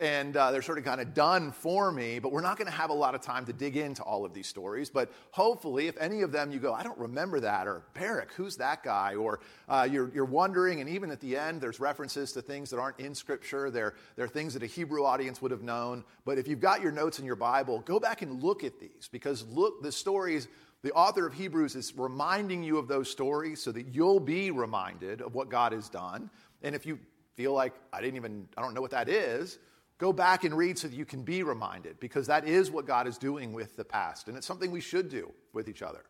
And 0.00 0.36
uh, 0.36 0.52
they're 0.52 0.62
sort 0.62 0.78
of 0.78 0.84
kind 0.84 1.00
of 1.00 1.12
done 1.12 1.50
for 1.50 1.90
me, 1.90 2.20
but 2.20 2.30
we're 2.30 2.40
not 2.40 2.56
going 2.56 2.70
to 2.70 2.76
have 2.76 2.90
a 2.90 2.94
lot 2.94 3.16
of 3.16 3.20
time 3.20 3.44
to 3.46 3.52
dig 3.52 3.76
into 3.76 4.00
all 4.04 4.24
of 4.24 4.32
these 4.32 4.46
stories. 4.46 4.90
But 4.90 5.12
hopefully, 5.32 5.88
if 5.88 5.96
any 5.98 6.22
of 6.22 6.30
them 6.30 6.52
you 6.52 6.60
go, 6.60 6.72
I 6.72 6.84
don't 6.84 6.98
remember 6.98 7.40
that, 7.40 7.66
or 7.66 7.82
Barak, 7.94 8.32
who's 8.34 8.56
that 8.58 8.84
guy? 8.84 9.16
Or 9.16 9.40
uh, 9.68 9.88
you're, 9.90 10.08
you're 10.14 10.24
wondering, 10.24 10.80
and 10.80 10.88
even 10.88 11.10
at 11.10 11.18
the 11.18 11.36
end, 11.36 11.60
there's 11.60 11.80
references 11.80 12.30
to 12.34 12.42
things 12.42 12.70
that 12.70 12.78
aren't 12.78 13.00
in 13.00 13.12
Scripture. 13.12 13.72
They're, 13.72 13.94
they're 14.14 14.28
things 14.28 14.54
that 14.54 14.62
a 14.62 14.66
Hebrew 14.66 15.04
audience 15.04 15.42
would 15.42 15.50
have 15.50 15.62
known. 15.62 16.04
But 16.24 16.38
if 16.38 16.46
you've 16.46 16.60
got 16.60 16.80
your 16.80 16.92
notes 16.92 17.18
in 17.18 17.24
your 17.24 17.34
Bible, 17.34 17.80
go 17.80 17.98
back 17.98 18.22
and 18.22 18.40
look 18.40 18.62
at 18.62 18.78
these 18.78 19.08
because 19.10 19.44
look, 19.48 19.82
the 19.82 19.90
stories 19.90 20.46
the 20.82 20.92
author 20.92 21.26
of 21.26 21.34
Hebrews 21.34 21.74
is 21.74 21.92
reminding 21.96 22.62
you 22.62 22.78
of 22.78 22.86
those 22.86 23.10
stories 23.10 23.60
so 23.60 23.72
that 23.72 23.94
you'll 23.94 24.20
be 24.20 24.50
reminded 24.50 25.20
of 25.20 25.34
what 25.34 25.48
God 25.48 25.72
has 25.72 25.88
done. 25.88 26.30
And 26.62 26.74
if 26.74 26.86
you 26.86 26.98
feel 27.34 27.52
like, 27.52 27.74
I 27.92 28.00
didn't 28.00 28.16
even, 28.16 28.48
I 28.56 28.62
don't 28.62 28.74
know 28.74 28.80
what 28.80 28.92
that 28.92 29.08
is, 29.08 29.58
go 29.98 30.12
back 30.12 30.44
and 30.44 30.56
read 30.56 30.78
so 30.78 30.86
that 30.88 30.94
you 30.94 31.04
can 31.04 31.22
be 31.22 31.42
reminded 31.42 31.98
because 31.98 32.28
that 32.28 32.46
is 32.46 32.70
what 32.70 32.86
God 32.86 33.08
is 33.08 33.18
doing 33.18 33.52
with 33.52 33.76
the 33.76 33.84
past. 33.84 34.28
And 34.28 34.36
it's 34.36 34.46
something 34.46 34.70
we 34.70 34.80
should 34.80 35.08
do 35.08 35.32
with 35.52 35.68
each 35.68 35.82
other. 35.82 36.04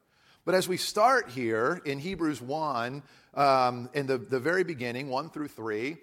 But 0.45 0.55
as 0.55 0.69
we 0.69 0.77
start 0.77 1.31
here 1.31 1.81
in 1.85 1.99
Hebrews 1.99 2.41
1, 2.41 3.03
um, 3.35 3.91
in 3.95 4.07
the, 4.07 4.19
the 4.19 4.41
very 4.41 4.65
beginning, 4.65 5.09
1 5.09 5.31
through 5.31 5.49
3, 5.49 5.97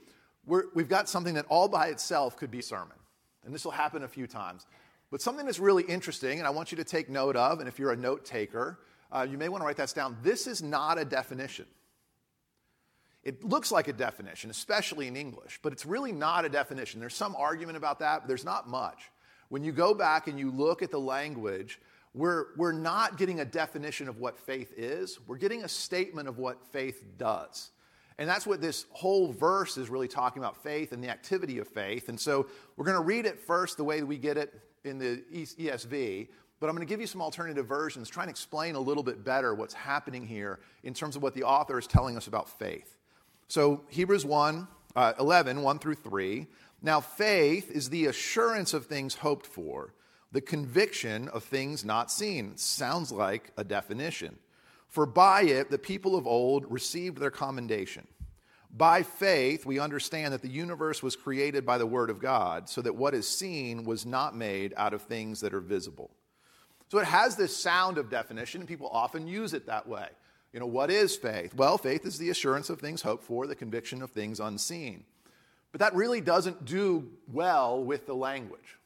we 0.46 0.62
have 0.78 0.90
got 0.90 1.10
something 1.10 1.34
that 1.36 1.46
all 1.50 1.68
by 1.68 1.88
itself 1.88 2.38
could 2.38 2.52
be 2.52 2.62
sermon. 2.62 2.98
And 3.44 3.54
this 3.54 3.64
will 3.64 3.72
happen 3.72 4.04
a 4.04 4.08
few 4.08 4.28
times. 4.28 4.66
But 5.16 5.22
something 5.22 5.46
that's 5.46 5.60
really 5.60 5.84
interesting, 5.84 6.40
and 6.40 6.46
I 6.46 6.50
want 6.50 6.74
you 6.74 6.76
to 6.76 6.84
take 6.84 7.10
note 7.10 7.38
of, 7.38 7.62
and 7.62 7.70
if 7.70 7.80
you're 7.80 7.94
a 7.94 7.96
note 7.96 8.26
taker, 8.26 8.80
uh, 9.14 9.26
you 9.32 9.38
may 9.38 9.48
want 9.48 9.62
to 9.62 9.66
write 9.66 9.78
that 9.78 9.94
down. 9.96 10.18
This 10.22 10.46
is 10.46 10.62
not 10.62 10.98
a 10.98 11.06
definition. 11.06 11.68
It 13.24 13.42
looks 13.42 13.72
like 13.72 13.88
a 13.88 13.94
definition, 13.94 14.50
especially 14.50 15.08
in 15.08 15.16
English, 15.16 15.62
but 15.64 15.72
it's 15.72 15.86
really 15.86 16.12
not 16.12 16.44
a 16.44 16.50
definition. 16.50 17.00
There's 17.00 17.16
some 17.16 17.34
argument 17.38 17.78
about 17.78 18.00
that, 18.00 18.24
but 18.24 18.28
there's 18.28 18.44
not 18.44 18.68
much. 18.68 19.10
When 19.48 19.64
you 19.64 19.72
go 19.72 19.94
back 19.94 20.28
and 20.28 20.38
you 20.38 20.52
look 20.52 20.82
at 20.82 20.92
the 20.92 21.00
language, 21.00 21.80
we're, 22.14 22.48
we're 22.58 22.74
not 22.74 23.18
getting 23.18 23.40
a 23.40 23.46
definition 23.46 24.10
of 24.10 24.20
what 24.20 24.38
faith 24.38 24.74
is, 24.76 25.18
we're 25.28 25.38
getting 25.38 25.64
a 25.64 25.70
statement 25.70 26.28
of 26.28 26.40
what 26.40 26.62
faith 26.74 27.06
does. 27.18 27.72
And 28.18 28.28
that's 28.28 28.46
what 28.46 28.60
this 28.60 28.86
whole 28.92 29.32
verse 29.32 29.78
is 29.78 29.88
really 29.88 30.10
talking 30.10 30.44
about 30.44 30.62
faith 30.62 30.92
and 30.92 31.02
the 31.02 31.10
activity 31.10 31.60
of 31.60 31.70
faith. 31.70 32.10
And 32.10 32.20
so 32.20 32.48
we're 32.76 32.86
going 32.86 32.98
to 32.98 33.04
read 33.04 33.26
it 33.26 33.40
first 33.40 33.78
the 33.78 33.86
way 33.86 34.04
we 34.04 34.18
get 34.18 34.36
it 34.36 34.54
in 34.86 34.98
the 34.98 35.24
ESV, 35.34 36.28
but 36.60 36.70
I'm 36.70 36.76
going 36.76 36.88
to 36.88 36.92
give 36.92 37.02
you 37.02 37.08
some 37.08 37.22
alternative 37.22 37.66
versions, 37.66 38.10
try 38.10 38.24
and 38.24 38.30
explain 38.30 38.76
a 38.76 38.80
little 38.80 39.04
bit 39.04 39.24
better 39.24 39.54
what's 39.54 39.74
happening 39.74 40.26
here 40.26 40.60
in 40.84 40.94
terms 40.94 41.16
of 41.16 41.22
what 41.22 41.34
the 41.34 41.44
author 41.44 41.78
is 41.78 41.88
telling 41.88 42.18
us 42.18 42.28
about 42.28 42.50
faith. 42.50 42.98
So, 43.48 43.82
Hebrews 43.90 44.26
1, 44.26 44.68
uh, 44.96 45.14
11, 45.20 45.62
1 45.62 45.80
through 45.80 45.96
3. 45.96 46.48
Now, 46.82 47.02
faith 47.02 47.70
is 47.72 47.90
the 47.90 48.06
assurance 48.06 48.74
of 48.74 48.86
things 48.86 49.16
hoped 49.16 49.46
for, 49.46 49.94
the 50.32 50.42
conviction 50.42 51.28
of 51.30 51.44
things 51.44 51.86
not 51.86 52.12
seen. 52.12 52.58
Sounds 52.58 53.12
like 53.12 53.52
a 53.58 53.64
definition. 53.64 54.38
For 54.88 55.06
by 55.06 55.44
it 55.44 55.70
the 55.70 55.78
people 55.78 56.16
of 56.16 56.26
old 56.26 56.72
received 56.72 57.18
their 57.18 57.32
commendation. 57.32 58.08
By 58.78 59.04
faith, 59.04 59.66
we 59.66 59.80
understand 59.80 60.34
that 60.34 60.42
the 60.42 60.50
universe 60.50 61.02
was 61.02 61.16
created 61.16 61.66
by 61.66 61.78
the 61.78 61.86
Word 61.86 62.10
of 62.10 62.20
God, 62.20 62.68
so 62.68 62.82
that 62.82 62.96
what 62.96 63.14
is 63.14 63.28
seen 63.28 63.86
was 63.86 64.06
not 64.06 64.36
made 64.36 64.74
out 64.76 64.94
of 64.94 65.04
things 65.04 65.40
that 65.42 65.54
are 65.54 65.62
visible. 65.62 66.12
So 66.90 67.00
it 67.00 67.06
has 67.06 67.38
this 67.38 67.56
sound 67.56 67.98
of 67.98 68.10
definition, 68.10 68.62
and 68.62 68.68
people 68.68 68.90
often 68.92 69.28
use 69.28 69.54
it 69.54 69.68
that 69.68 69.88
way. 69.88 70.08
You 70.52 70.60
know, 70.60 70.66
what 70.66 70.92
is 70.92 71.16
faith? 71.16 71.54
Well, 71.56 71.78
faith 71.78 72.06
is 72.06 72.18
the 72.18 72.30
assurance 72.30 72.70
of 72.70 72.80
things 72.80 73.02
hoped 73.02 73.24
for, 73.24 73.48
the 73.48 73.56
conviction 73.56 74.02
of 74.02 74.12
things 74.12 74.40
unseen. 74.40 75.06
But 75.72 75.80
that 75.80 75.96
really 75.96 76.22
doesn't 76.22 76.66
do 76.66 77.10
well 77.32 77.84
with 77.84 78.06
the 78.06 78.14
language. 78.14 78.78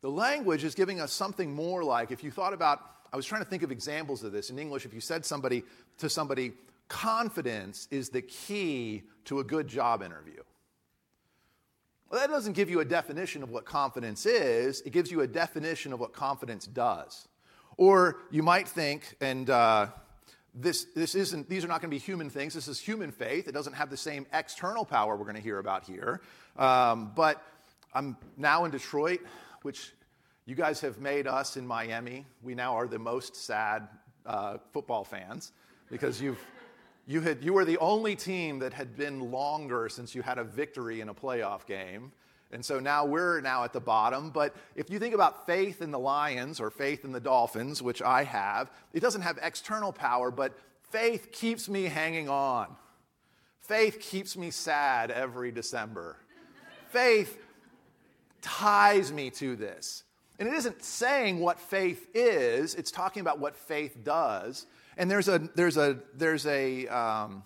The 0.00 0.10
language 0.10 0.64
is 0.64 0.74
giving 0.74 1.00
us 1.00 1.12
something 1.12 1.54
more 1.54 1.84
like 1.84 2.10
if 2.10 2.24
you 2.24 2.30
thought 2.30 2.52
about, 2.52 2.80
I 3.12 3.16
was 3.16 3.24
trying 3.24 3.42
to 3.42 3.48
think 3.48 3.62
of 3.62 3.70
examples 3.70 4.24
of 4.24 4.32
this 4.32 4.50
in 4.50 4.58
English. 4.58 4.84
If 4.84 4.92
you 4.92 5.00
said 5.00 5.24
somebody 5.24 5.64
to 5.98 6.10
somebody, 6.10 6.52
confidence 6.92 7.88
is 7.90 8.10
the 8.10 8.20
key 8.20 9.02
to 9.24 9.40
a 9.40 9.44
good 9.44 9.66
job 9.66 10.02
interview. 10.02 10.42
Well, 12.10 12.20
that 12.20 12.28
doesn't 12.28 12.52
give 12.52 12.68
you 12.68 12.80
a 12.80 12.84
definition 12.84 13.42
of 13.42 13.48
what 13.48 13.64
confidence 13.64 14.26
is, 14.26 14.82
it 14.82 14.92
gives 14.92 15.10
you 15.10 15.22
a 15.22 15.26
definition 15.26 15.94
of 15.94 16.00
what 16.00 16.12
confidence 16.12 16.66
does. 16.66 17.26
Or 17.78 18.18
you 18.30 18.42
might 18.42 18.68
think, 18.68 19.16
and 19.22 19.48
uh, 19.48 19.86
this, 20.54 20.84
this 20.94 21.14
isn't, 21.14 21.48
these 21.48 21.64
are 21.64 21.68
not 21.68 21.80
going 21.80 21.90
to 21.90 21.94
be 21.94 21.98
human 21.98 22.28
things. 22.28 22.52
This 22.52 22.68
is 22.68 22.78
human 22.78 23.10
faith. 23.10 23.48
It 23.48 23.52
doesn't 23.52 23.72
have 23.72 23.88
the 23.88 23.96
same 23.96 24.26
external 24.34 24.84
power 24.84 25.16
we're 25.16 25.24
going 25.24 25.36
to 25.36 25.40
hear 25.40 25.60
about 25.60 25.84
here. 25.84 26.20
Um, 26.58 27.12
but 27.16 27.42
I'm 27.94 28.18
now 28.36 28.66
in 28.66 28.70
Detroit, 28.70 29.20
which 29.62 29.94
you 30.44 30.54
guys 30.54 30.78
have 30.82 31.00
made 31.00 31.26
us 31.26 31.56
in 31.56 31.66
Miami. 31.66 32.26
We 32.42 32.54
now 32.54 32.76
are 32.76 32.86
the 32.86 32.98
most 32.98 33.34
sad 33.34 33.88
uh, 34.26 34.58
football 34.74 35.04
fans 35.04 35.52
because 35.90 36.20
you've, 36.20 36.38
you, 37.06 37.20
had, 37.20 37.42
you 37.42 37.52
were 37.52 37.64
the 37.64 37.78
only 37.78 38.14
team 38.16 38.60
that 38.60 38.72
had 38.72 38.96
been 38.96 39.30
longer 39.30 39.88
since 39.88 40.14
you 40.14 40.22
had 40.22 40.38
a 40.38 40.44
victory 40.44 41.00
in 41.00 41.08
a 41.08 41.14
playoff 41.14 41.66
game. 41.66 42.12
And 42.52 42.64
so 42.64 42.78
now 42.78 43.06
we're 43.06 43.40
now 43.40 43.64
at 43.64 43.72
the 43.72 43.80
bottom. 43.80 44.30
But 44.30 44.54
if 44.76 44.90
you 44.90 44.98
think 44.98 45.14
about 45.14 45.46
faith 45.46 45.80
in 45.80 45.90
the 45.90 45.98
Lions 45.98 46.60
or 46.60 46.70
faith 46.70 47.04
in 47.04 47.12
the 47.12 47.20
Dolphins, 47.20 47.80
which 47.82 48.02
I 48.02 48.24
have, 48.24 48.70
it 48.92 49.00
doesn't 49.00 49.22
have 49.22 49.38
external 49.42 49.92
power, 49.92 50.30
but 50.30 50.56
faith 50.90 51.32
keeps 51.32 51.68
me 51.68 51.84
hanging 51.84 52.28
on. 52.28 52.68
Faith 53.60 54.00
keeps 54.00 54.36
me 54.36 54.50
sad 54.50 55.10
every 55.10 55.50
December. 55.50 56.16
faith 56.90 57.38
ties 58.42 59.10
me 59.10 59.30
to 59.30 59.56
this. 59.56 60.04
And 60.38 60.48
it 60.48 60.54
isn't 60.54 60.82
saying 60.82 61.38
what 61.38 61.58
faith 61.58 62.08
is, 62.14 62.74
it's 62.74 62.90
talking 62.90 63.20
about 63.20 63.38
what 63.38 63.56
faith 63.56 64.04
does. 64.04 64.66
And 64.96 65.10
there's 65.10 65.28
a, 65.28 65.38
there's 65.54 65.76
a, 65.76 65.98
there's 66.14 66.46
a, 66.46 66.86
um, 66.88 67.42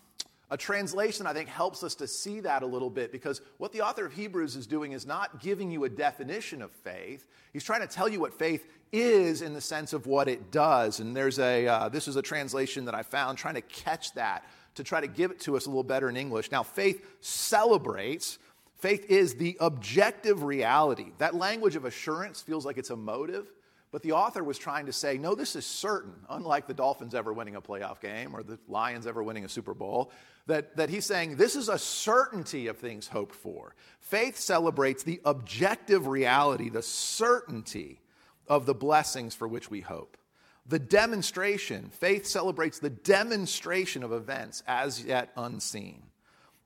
a 0.51 0.57
translation, 0.57 1.27
I 1.27 1.33
think, 1.33 1.49
helps 1.49 1.83
us 1.83 1.97
to 1.97 2.07
see 2.07 2.41
that 2.41 2.63
a 2.63 2.67
little 2.67 2.91
bit 2.91 3.11
because 3.11 3.41
what 3.59 3.73
the 3.73 3.81
author 3.81 4.07
of 4.07 4.13
Hebrews 4.13 4.55
is 4.55 4.67
doing 4.67 4.93
is 4.93 5.05
not 5.05 5.41
giving 5.41 5.71
you 5.71 5.85
a 5.85 5.89
definition 5.89 6.63
of 6.63 6.71
faith. 6.71 7.27
He's 7.53 7.65
trying 7.65 7.81
to 7.81 7.87
tell 7.87 8.09
you 8.09 8.21
what 8.21 8.33
faith 8.33 8.67
is 8.93 9.43
in 9.43 9.55
the 9.55 9.61
sense 9.61 9.93
of 9.93 10.07
what 10.07 10.29
it 10.29 10.53
does. 10.53 11.01
And 11.01 11.17
there's 11.17 11.39
a, 11.39 11.67
uh, 11.67 11.89
this 11.89 12.07
is 12.07 12.17
a 12.17 12.23
translation 12.23 12.85
that 12.85 12.95
I 12.95 13.03
found 13.03 13.39
trying 13.39 13.55
to 13.55 13.61
catch 13.63 14.13
that, 14.15 14.45
to 14.77 14.85
try 14.85 15.01
to 15.01 15.09
give 15.09 15.33
it 15.33 15.41
to 15.41 15.57
us 15.57 15.67
a 15.67 15.69
little 15.69 15.83
better 15.83 16.09
in 16.09 16.17
English. 16.17 16.53
Now, 16.53 16.63
faith 16.63 17.05
celebrates, 17.21 18.39
faith 18.79 19.07
is 19.09 19.35
the 19.35 19.57
objective 19.59 20.45
reality. 20.45 21.13
That 21.19 21.35
language 21.35 21.75
of 21.75 21.85
assurance 21.85 22.41
feels 22.41 22.65
like 22.65 22.79
it's 22.79 22.91
a 22.91 22.97
motive. 22.97 23.51
But 23.97 24.03
the 24.03 24.13
author 24.13 24.45
was 24.45 24.59
trying 24.59 24.85
to 24.85 24.93
say, 24.93 25.17
no, 25.17 25.35
this 25.35 25.57
is 25.57 25.65
certain, 25.65 26.13
unlike 26.29 26.67
the 26.67 26.75
Dolphins 26.75 27.15
ever 27.15 27.33
winning 27.33 27.57
a 27.57 27.63
playoff 27.63 27.99
game 27.99 28.37
or 28.37 28.43
the 28.43 28.59
Lions 28.69 29.07
ever 29.07 29.23
winning 29.23 29.47
a 29.47 29.49
Super 29.49 29.73
Bowl, 29.73 30.13
that, 30.45 30.77
that 30.77 30.91
he's 30.91 31.07
saying 31.07 31.37
this 31.37 31.57
is 31.57 31.71
a 31.71 31.79
certainty 31.79 32.67
of 32.67 32.77
things 32.77 33.09
hoped 33.09 33.35
for. 33.35 33.75
Faith 34.01 34.37
celebrates 34.37 35.03
the 35.03 35.23
objective 35.25 36.09
reality, 36.09 36.69
the 36.69 36.83
certainty 36.83 38.03
of 38.47 38.67
the 38.67 38.75
blessings 38.75 39.35
for 39.35 39.49
which 39.49 39.71
we 39.71 39.81
hope. 39.81 40.19
The 40.67 40.79
demonstration, 40.79 41.89
faith 41.89 42.27
celebrates 42.27 42.79
the 42.79 42.91
demonstration 42.91 44.03
of 44.03 44.13
events 44.13 44.63
as 44.67 45.03
yet 45.07 45.33
unseen. 45.39 46.03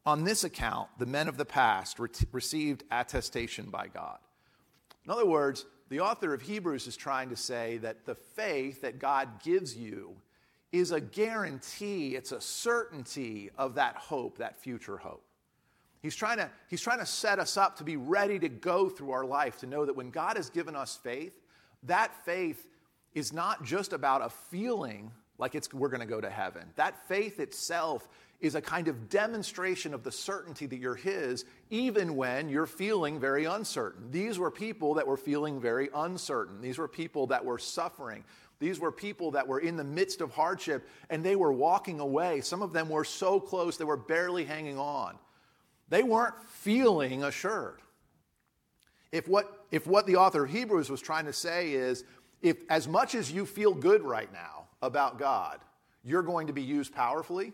On 0.05 0.25
this 0.25 0.43
account, 0.43 0.89
the 0.99 1.07
men 1.07 1.29
of 1.29 1.37
the 1.37 1.45
past 1.45 2.01
re- 2.01 2.09
received 2.33 2.83
attestation 2.91 3.71
by 3.71 3.87
God. 3.87 4.19
In 5.05 5.13
other 5.13 5.27
words, 5.27 5.65
the 5.91 6.01
author 6.01 6.33
of 6.33 6.41
Hebrews 6.41 6.87
is 6.87 6.97
trying 6.97 7.29
to 7.31 7.37
say 7.37 7.79
that 7.79 8.07
the 8.07 8.15
faith 8.15 8.81
that 8.83 8.99
God 8.99 9.43
gives 9.43 9.77
you 9.77 10.17
is 10.73 10.93
a 10.93 11.01
guarantee, 11.01 12.15
it's 12.15 12.31
a 12.31 12.41
certainty 12.41 13.51
of 13.59 13.75
that 13.75 13.97
hope, 13.97 14.39
that 14.39 14.57
future 14.57 14.97
hope. 14.97 15.25
He's 16.01 16.15
trying, 16.15 16.39
to, 16.39 16.49
he's 16.69 16.81
trying 16.81 17.01
to 17.01 17.07
set 17.07 17.39
us 17.39 17.57
up 17.57 17.77
to 17.77 17.85
be 17.85 17.97
ready 17.97 18.39
to 18.39 18.49
go 18.49 18.89
through 18.89 19.11
our 19.11 19.25
life, 19.27 19.59
to 19.59 19.67
know 19.67 19.85
that 19.85 19.95
when 19.95 20.11
God 20.11 20.37
has 20.37 20.49
given 20.49 20.75
us 20.75 20.97
faith, 21.03 21.39
that 21.83 22.25
faith 22.25 22.69
is 23.13 23.33
not 23.33 23.65
just 23.65 23.93
about 23.93 24.23
a 24.23 24.31
feeling 24.31 25.11
like 25.41 25.55
it's, 25.55 25.73
we're 25.73 25.89
going 25.89 26.01
to 26.01 26.07
go 26.07 26.21
to 26.21 26.31
heaven. 26.31 26.63
That 26.77 27.09
faith 27.09 27.41
itself 27.41 28.07
is 28.41 28.55
a 28.55 28.61
kind 28.61 28.89
of 28.89 29.09
demonstration 29.09 29.93
of 29.95 30.03
the 30.03 30.13
certainty 30.13 30.67
that 30.67 30.79
you're 30.79 30.95
His, 30.95 31.45
even 31.71 32.15
when 32.15 32.49
you're 32.49 32.67
feeling 32.67 33.19
very 33.19 33.47
uncertain. 33.47 34.11
These 34.11 34.39
were 34.39 34.51
people 34.51 34.95
that 34.95 35.07
were 35.07 35.17
feeling 35.17 35.61
very 35.61 35.89
uncertain. 35.95 36.61
These 36.61 36.79
were 36.79 36.89
people 36.89 37.29
that 37.29 37.45
were 37.45 37.59
suffering. 37.59 38.25
These 38.59 38.79
were 38.79 38.93
people 38.93 39.31
that 39.33 39.49
were 39.49 39.59
in 39.59 39.77
the 39.77 39.85
midst 39.85 40.21
of 40.21 40.31
hardship 40.31 40.87
and 41.09 41.25
they 41.25 41.37
were 41.37 41.53
walking 41.53 41.99
away. 42.01 42.43
Some 42.43 42.61
of 42.61 42.75
them 42.75 42.91
were 42.91 43.05
so 43.05 43.41
close 43.41 43.79
they 43.79 43.85
were 43.85 43.97
barely 43.97 44.45
hanging 44.45 44.79
on. 44.79 45.17
They 45.89 46.03
weren't 46.03 46.35
feeling 46.49 47.25
assured. 47.25 47.81
If 49.13 49.27
what, 49.27 49.67
if 49.71 49.87
what 49.87 50.07
the 50.07 50.17
author 50.17 50.45
of 50.45 50.51
Hebrews 50.51 50.91
was 50.91 51.01
trying 51.01 51.25
to 51.25 51.33
say 51.33 51.73
is, 51.73 52.05
if 52.43 52.59
as 52.71 52.87
much 52.87 53.15
as 53.15 53.33
you 53.33 53.45
feel 53.45 53.75
good 53.75 54.03
right 54.03 54.33
now 54.33 54.60
about 54.83 55.19
God, 55.19 55.61
you're 56.03 56.23
going 56.23 56.47
to 56.47 56.53
be 56.53 56.63
used 56.63 56.95
powerfully, 56.95 57.53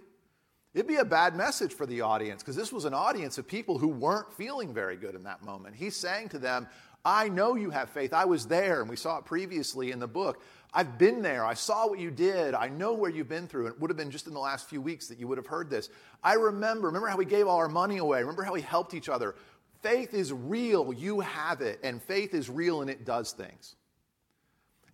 It'd 0.76 0.86
be 0.86 0.96
a 0.96 1.06
bad 1.06 1.34
message 1.34 1.72
for 1.72 1.86
the 1.86 2.02
audience 2.02 2.42
because 2.42 2.54
this 2.54 2.70
was 2.70 2.84
an 2.84 2.92
audience 2.92 3.38
of 3.38 3.48
people 3.48 3.78
who 3.78 3.88
weren't 3.88 4.30
feeling 4.34 4.74
very 4.74 4.94
good 4.98 5.14
in 5.14 5.22
that 5.22 5.42
moment. 5.42 5.74
He's 5.74 5.96
saying 5.96 6.28
to 6.28 6.38
them, 6.38 6.68
I 7.02 7.30
know 7.30 7.54
you 7.54 7.70
have 7.70 7.88
faith. 7.88 8.12
I 8.12 8.26
was 8.26 8.46
there, 8.46 8.82
and 8.82 8.90
we 8.90 8.96
saw 8.96 9.16
it 9.16 9.24
previously 9.24 9.90
in 9.90 10.00
the 10.00 10.06
book. 10.06 10.42
I've 10.74 10.98
been 10.98 11.22
there. 11.22 11.46
I 11.46 11.54
saw 11.54 11.88
what 11.88 11.98
you 11.98 12.10
did. 12.10 12.52
I 12.52 12.68
know 12.68 12.92
where 12.92 13.10
you've 13.10 13.26
been 13.26 13.48
through. 13.48 13.68
It 13.68 13.80
would 13.80 13.88
have 13.88 13.96
been 13.96 14.10
just 14.10 14.26
in 14.26 14.34
the 14.34 14.38
last 14.38 14.68
few 14.68 14.82
weeks 14.82 15.06
that 15.06 15.18
you 15.18 15.26
would 15.28 15.38
have 15.38 15.46
heard 15.46 15.70
this. 15.70 15.88
I 16.22 16.34
remember. 16.34 16.88
Remember 16.88 17.08
how 17.08 17.16
we 17.16 17.24
gave 17.24 17.46
all 17.46 17.56
our 17.56 17.70
money 17.70 17.96
away? 17.96 18.20
Remember 18.20 18.42
how 18.42 18.52
we 18.52 18.60
helped 18.60 18.92
each 18.92 19.08
other? 19.08 19.34
Faith 19.80 20.12
is 20.12 20.30
real. 20.30 20.92
You 20.92 21.20
have 21.20 21.62
it. 21.62 21.80
And 21.82 22.02
faith 22.02 22.34
is 22.34 22.50
real 22.50 22.82
and 22.82 22.90
it 22.90 23.06
does 23.06 23.32
things. 23.32 23.76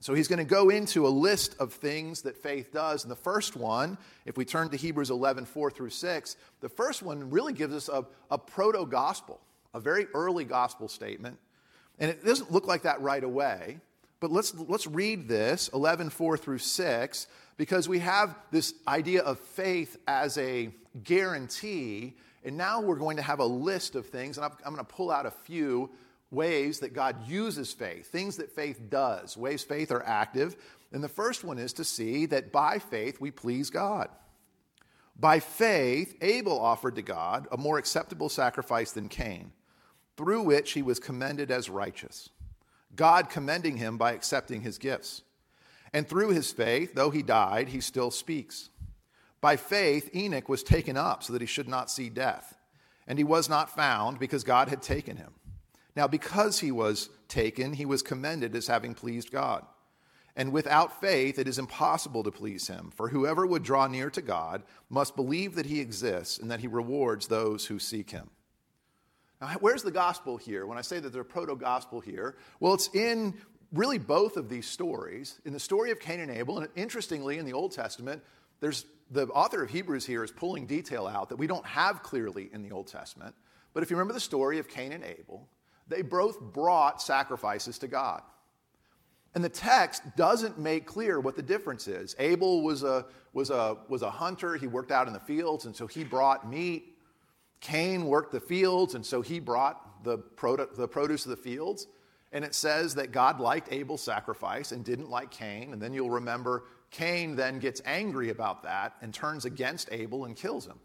So 0.03 0.15
he's 0.15 0.27
going 0.27 0.41
to 0.41 0.45
go 0.45 0.69
into 0.69 1.07
a 1.07 1.09
list 1.09 1.55
of 1.61 1.73
things 1.73 2.23
that 2.23 2.37
faith 2.37 2.73
does. 2.73 3.05
And 3.05 3.11
the 3.11 3.15
first 3.15 3.55
one, 3.55 3.97
if 4.27 4.37
we 4.37 4.45
turn 4.45 4.69
to 4.71 4.77
Hebrews 4.77 5.11
11, 5.11 5.45
4 5.45 5.71
through 5.71 5.91
6, 5.91 6.37
the 6.61 6.69
first 6.69 7.05
one 7.05 7.31
really 7.31 7.53
gives 7.53 7.73
us 7.73 7.89
a, 7.89 8.05
a 8.29 8.37
proto 8.37 8.85
gospel, 8.85 9.41
a 9.73 9.79
very 9.79 10.09
early 10.13 10.45
gospel 10.45 10.89
statement. 10.89 11.39
And 12.01 12.11
it 12.11 12.25
doesn't 12.25 12.51
look 12.51 12.67
like 12.67 12.83
that 12.83 13.01
right 13.01 13.23
away. 13.23 13.79
But 14.19 14.33
let's, 14.33 14.53
let's 14.53 14.89
read 14.89 15.29
this, 15.29 15.71
11, 15.73 16.11
4 16.11 16.37
through 16.37 16.59
6, 16.59 17.27
because 17.57 17.89
we 17.89 18.01
have 18.01 18.35
this 18.51 18.75
idea 18.89 19.23
of 19.23 19.39
faith 19.39 19.99
as 20.09 20.37
a 20.37 20.71
guarantee. 21.05 22.17
And 22.43 22.57
now 22.57 22.81
we're 22.81 22.97
going 22.97 23.19
to 23.19 23.23
have 23.23 23.39
a 23.39 23.47
list 23.47 23.95
of 23.95 24.09
things, 24.09 24.37
and 24.37 24.47
I'm, 24.47 24.53
I'm 24.67 24.75
going 24.75 24.85
to 24.85 24.93
pull 24.93 25.13
out 25.13 25.27
a 25.27 25.31
few 25.31 25.91
ways 26.33 26.81
that 26.81 26.95
God 26.95 27.29
uses 27.29 27.73
faith, 27.73 28.07
things 28.07 28.39
that 28.39 28.51
faith 28.51 28.81
does, 28.89 29.37
ways 29.37 29.63
faith 29.63 29.93
are 29.93 30.05
active. 30.05 30.57
And 30.93 31.05
the 31.05 31.09
first 31.09 31.45
one 31.45 31.59
is 31.59 31.73
to 31.75 31.85
see 31.85 32.27
that 32.27 32.53
by 32.53 32.79
faith 32.79 33.21
we 33.21 33.31
please 33.31 33.71
God. 33.71 34.09
By 35.19 35.41
faith, 35.41 36.17
Abel 36.23 36.59
offered 36.59 36.97
to 36.97 37.03
God 37.03 37.47
a 37.53 37.57
more 37.57 37.79
acceptable 37.79 38.29
sacrifice 38.29 38.93
than 38.93 39.09
Cain, 39.09 39.53
through 40.17 40.43
which 40.43 40.73
he 40.73 40.83
was 40.83 40.99
commended 40.99 41.51
as 41.51 41.71
righteous, 41.71 42.31
God 42.97 43.31
commending 43.31 43.77
him 43.77 43.99
by 43.99 44.13
accepting 44.13 44.63
his 44.63 44.79
gifts. 44.79 45.23
And 45.93 46.09
through 46.09 46.31
his 46.31 46.51
faith, 46.53 46.95
though 46.95 47.11
he 47.11 47.23
died, 47.23 47.69
he 47.69 47.81
still 47.81 48.11
speaks. 48.11 48.71
By 49.43 49.57
faith, 49.57 50.15
Enoch 50.15 50.49
was 50.49 50.63
taken 50.63 50.97
up 50.97 51.23
so 51.23 51.33
that 51.33 51.43
he 51.43 51.47
should 51.47 51.69
not 51.69 51.91
see 51.91 52.09
death, 52.09 52.57
and 53.07 53.19
he 53.19 53.25
was 53.25 53.49
not 53.49 53.75
found 53.75 54.19
because 54.19 54.45
God 54.45 54.69
had 54.69 54.81
taken 54.81 55.17
him. 55.17 55.33
Now, 55.95 56.07
because 56.07 56.61
he 56.61 56.73
was 56.73 57.11
taken, 57.29 57.75
he 57.75 57.85
was 57.85 58.03
commended 58.03 58.55
as 58.57 58.67
having 58.67 58.95
pleased 58.95 59.31
God. 59.31 59.65
And 60.35 60.53
without 60.53 61.01
faith, 61.01 61.39
it 61.39 61.47
is 61.47 61.59
impossible 61.59 62.23
to 62.23 62.31
please 62.31 62.67
him. 62.67 62.91
For 62.95 63.09
whoever 63.09 63.47
would 63.47 63.63
draw 63.63 63.87
near 63.87 64.09
to 64.11 64.23
God 64.23 64.63
must 64.89 65.15
believe 65.15 65.57
that 65.57 65.67
he 65.67 65.81
exists 65.81 66.39
and 66.39 66.51
that 66.51 66.61
he 66.61 66.67
rewards 66.67 67.27
those 67.27 67.67
who 67.67 67.79
seek 67.79 68.11
him. 68.11 68.31
Now, 69.41 69.49
where's 69.61 69.83
the 69.83 69.91
gospel 69.91 70.39
here? 70.39 70.67
When 70.67 70.79
I 70.79 70.83
say 70.83 71.01
that 71.01 71.13
there's 71.13 71.27
a 71.27 71.29
proto 71.29 71.57
gospel 71.57 72.01
here, 72.01 72.37
well, 72.61 72.73
it's 72.73 72.89
in 72.95 73.35
really 73.73 73.99
both 73.99 74.37
of 74.37 74.49
these 74.49 74.67
stories. 74.67 75.41
In 75.45 75.53
the 75.53 75.61
story 75.61 75.91
of 75.91 76.01
Cain 76.01 76.21
and 76.21 76.31
Abel, 76.31 76.61
and 76.61 76.69
interestingly, 76.77 77.39
in 77.39 77.45
the 77.45 77.53
Old 77.53 77.73
Testament, 77.73 78.23
there's 78.61 78.87
the 79.11 79.27
author 79.27 79.63
of 79.63 79.71
Hebrews 79.71 80.07
here 80.07 80.25
is 80.25 80.31
pulling 80.31 80.67
detail 80.67 81.07
out 81.07 81.29
that 81.29 81.37
we 81.37 81.47
don't 81.47 81.67
have 81.67 82.03
clearly 82.03 82.49
in 82.53 82.63
the 82.63 82.71
Old 82.71 82.87
Testament. 82.87 83.35
But 83.75 83.83
if 83.83 83.91
you 83.91 83.97
remember 83.97 84.15
the 84.15 84.21
story 84.21 84.59
of 84.59 84.69
Cain 84.69 84.93
and 84.93 85.05
Abel, 85.05 85.49
they 85.93 86.03
both 86.03 86.41
brought 86.41 87.03
sacrifices 87.03 87.79
to 87.79 87.89
God. 87.89 88.23
And 89.35 89.43
the 89.43 89.49
text 89.49 90.03
doesn't 90.17 90.59
make 90.59 90.87
clear 90.87 91.19
what 91.19 91.37
the 91.37 91.43
difference 91.43 91.89
is. 91.89 92.15
Abel 92.19 92.63
was 92.63 92.83
a, 92.83 93.07
was, 93.33 93.51
a, 93.51 93.79
was 93.89 94.03
a 94.03 94.11
hunter, 94.11 94.57
he 94.57 94.67
worked 94.67 94.93
out 94.93 95.07
in 95.07 95.13
the 95.13 95.21
fields, 95.21 95.65
and 95.65 95.75
so 95.75 95.87
he 95.87 96.05
brought 96.05 96.49
meat. 96.49 96.97
Cain 97.61 98.07
worked 98.07 98.33
the 98.33 98.41
fields, 98.41 98.95
and 98.95 99.07
so 99.07 99.23
he 99.23 99.41
brought 99.41 100.05
the, 100.05 100.19
produ- 100.19 100.75
the 100.75 100.89
produce 100.89 101.25
of 101.25 101.31
the 101.31 101.37
fields. 101.37 101.87
And 102.33 102.45
it 102.45 102.55
says 102.55 102.95
that 102.95 103.13
God 103.13 103.41
liked 103.41 103.73
Abel's 103.73 104.03
sacrifice 104.03 104.73
and 104.73 104.85
didn't 104.85 105.11
like 105.11 105.31
Cain. 105.31 105.73
And 105.73 105.81
then 105.81 105.93
you'll 105.93 106.11
remember 106.11 106.65
Cain 106.91 107.37
then 107.37 107.59
gets 107.59 107.81
angry 107.85 108.31
about 108.31 108.63
that 108.63 108.95
and 109.03 109.13
turns 109.13 109.45
against 109.45 109.89
Abel 109.93 110.25
and 110.25 110.35
kills 110.35 110.67
him. 110.67 110.79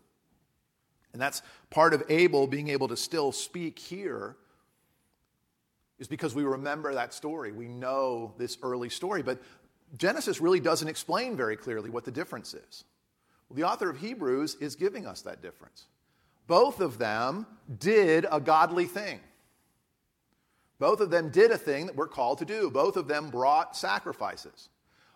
And 1.14 1.22
that's 1.22 1.42
part 1.70 1.94
of 1.94 2.04
Abel 2.10 2.48
being 2.48 2.68
able 2.68 2.90
to 2.90 2.98
still 2.98 3.32
speak 3.32 3.80
here 3.80 4.36
is 6.00 6.08
because 6.08 6.36
we 6.36 6.44
remember 6.44 6.94
that 6.94 7.14
story. 7.14 7.52
We 7.52 7.68
know 7.68 8.34
this 8.38 8.58
early 8.62 8.90
story. 8.90 9.24
But 9.24 9.42
Genesis 9.98 10.42
really 10.42 10.60
doesn't 10.60 10.88
explain 10.88 11.36
very 11.36 11.58
clearly 11.58 11.90
what 11.90 12.06
the 12.06 12.12
difference 12.12 12.54
is. 12.54 12.84
Well, 13.50 13.56
the 13.56 13.64
author 13.64 13.90
of 13.90 13.98
Hebrews 13.98 14.56
is 14.60 14.76
giving 14.76 15.06
us 15.06 15.22
that 15.22 15.42
difference. 15.42 15.88
Both 16.48 16.80
of 16.80 16.98
them 16.98 17.46
did 17.80 18.26
a 18.32 18.40
godly 18.40 18.86
thing. 18.86 19.20
Both 20.80 21.00
of 21.00 21.10
them 21.10 21.30
did 21.30 21.52
a 21.52 21.58
thing 21.58 21.88
that 21.88 21.96
we're 21.96 22.08
called 22.08 22.38
to 22.40 22.46
do. 22.46 22.70
Both 22.70 22.98
of 22.98 23.08
them 23.08 23.30
brought 23.30 23.76
sacrifices. 23.76 24.70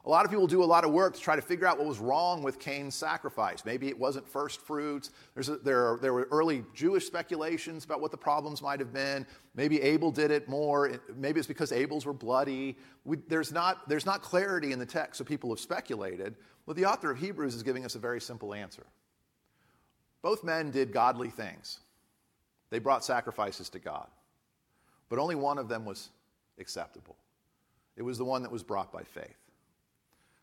A 0.03 0.09
lot 0.09 0.25
of 0.25 0.31
people 0.31 0.47
do 0.47 0.63
a 0.63 0.65
lot 0.65 0.83
of 0.83 0.91
work 0.91 1.13
to 1.13 1.19
try 1.19 1.35
to 1.35 1.41
figure 1.43 1.67
out 1.67 1.77
what 1.77 1.85
was 1.85 1.99
wrong 1.99 2.41
with 2.41 2.57
Cain's 2.59 2.95
sacrifice. 2.95 3.63
Maybe 3.65 3.87
it 3.87 3.97
wasn't 3.97 4.27
first 4.27 4.59
fruits. 4.61 5.11
A, 5.37 5.41
there, 5.57 5.99
there 6.01 6.11
were 6.11 6.27
early 6.31 6.63
Jewish 6.73 7.05
speculations 7.05 7.85
about 7.85 8.01
what 8.01 8.09
the 8.09 8.17
problems 8.17 8.63
might 8.63 8.79
have 8.79 8.91
been. 8.91 9.27
Maybe 9.53 9.79
Abel 9.81 10.11
did 10.11 10.31
it 10.31 10.49
more. 10.49 10.99
Maybe 11.15 11.39
it's 11.39 11.47
because 11.47 11.71
Abel's 11.71 12.07
were 12.07 12.13
bloody. 12.13 12.77
We, 13.05 13.17
there's, 13.27 13.51
not, 13.51 13.87
there's 13.87 14.07
not 14.07 14.23
clarity 14.23 14.71
in 14.71 14.79
the 14.79 14.87
text, 14.87 15.19
so 15.19 15.23
people 15.23 15.51
have 15.51 15.59
speculated. 15.59 16.35
Well, 16.65 16.73
the 16.73 16.85
author 16.85 17.11
of 17.11 17.19
Hebrews 17.19 17.53
is 17.53 17.61
giving 17.61 17.85
us 17.85 17.93
a 17.93 17.99
very 17.99 18.21
simple 18.21 18.55
answer. 18.55 18.87
Both 20.23 20.43
men 20.43 20.71
did 20.71 20.91
godly 20.91 21.29
things, 21.29 21.79
they 22.69 22.79
brought 22.79 23.03
sacrifices 23.03 23.69
to 23.69 23.79
God, 23.79 24.07
but 25.09 25.19
only 25.19 25.35
one 25.35 25.57
of 25.57 25.67
them 25.67 25.85
was 25.85 26.09
acceptable. 26.57 27.17
It 27.97 28.03
was 28.03 28.17
the 28.17 28.25
one 28.25 28.41
that 28.43 28.51
was 28.51 28.63
brought 28.63 28.91
by 28.91 29.03
faith. 29.03 29.40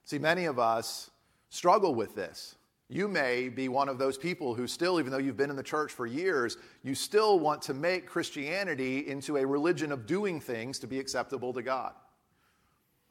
See, 0.08 0.18
many 0.18 0.46
of 0.46 0.58
us 0.58 1.10
struggle 1.50 1.94
with 1.94 2.14
this. 2.14 2.56
You 2.88 3.08
may 3.08 3.50
be 3.50 3.68
one 3.68 3.90
of 3.90 3.98
those 3.98 4.16
people 4.16 4.54
who 4.54 4.66
still, 4.66 4.98
even 4.98 5.12
though 5.12 5.18
you've 5.18 5.36
been 5.36 5.50
in 5.50 5.56
the 5.56 5.62
church 5.62 5.92
for 5.92 6.06
years, 6.06 6.56
you 6.82 6.94
still 6.94 7.38
want 7.38 7.60
to 7.62 7.74
make 7.74 8.06
Christianity 8.06 9.06
into 9.06 9.36
a 9.36 9.44
religion 9.44 9.92
of 9.92 10.06
doing 10.06 10.40
things 10.40 10.78
to 10.78 10.86
be 10.86 10.98
acceptable 10.98 11.52
to 11.52 11.60
God. 11.60 11.92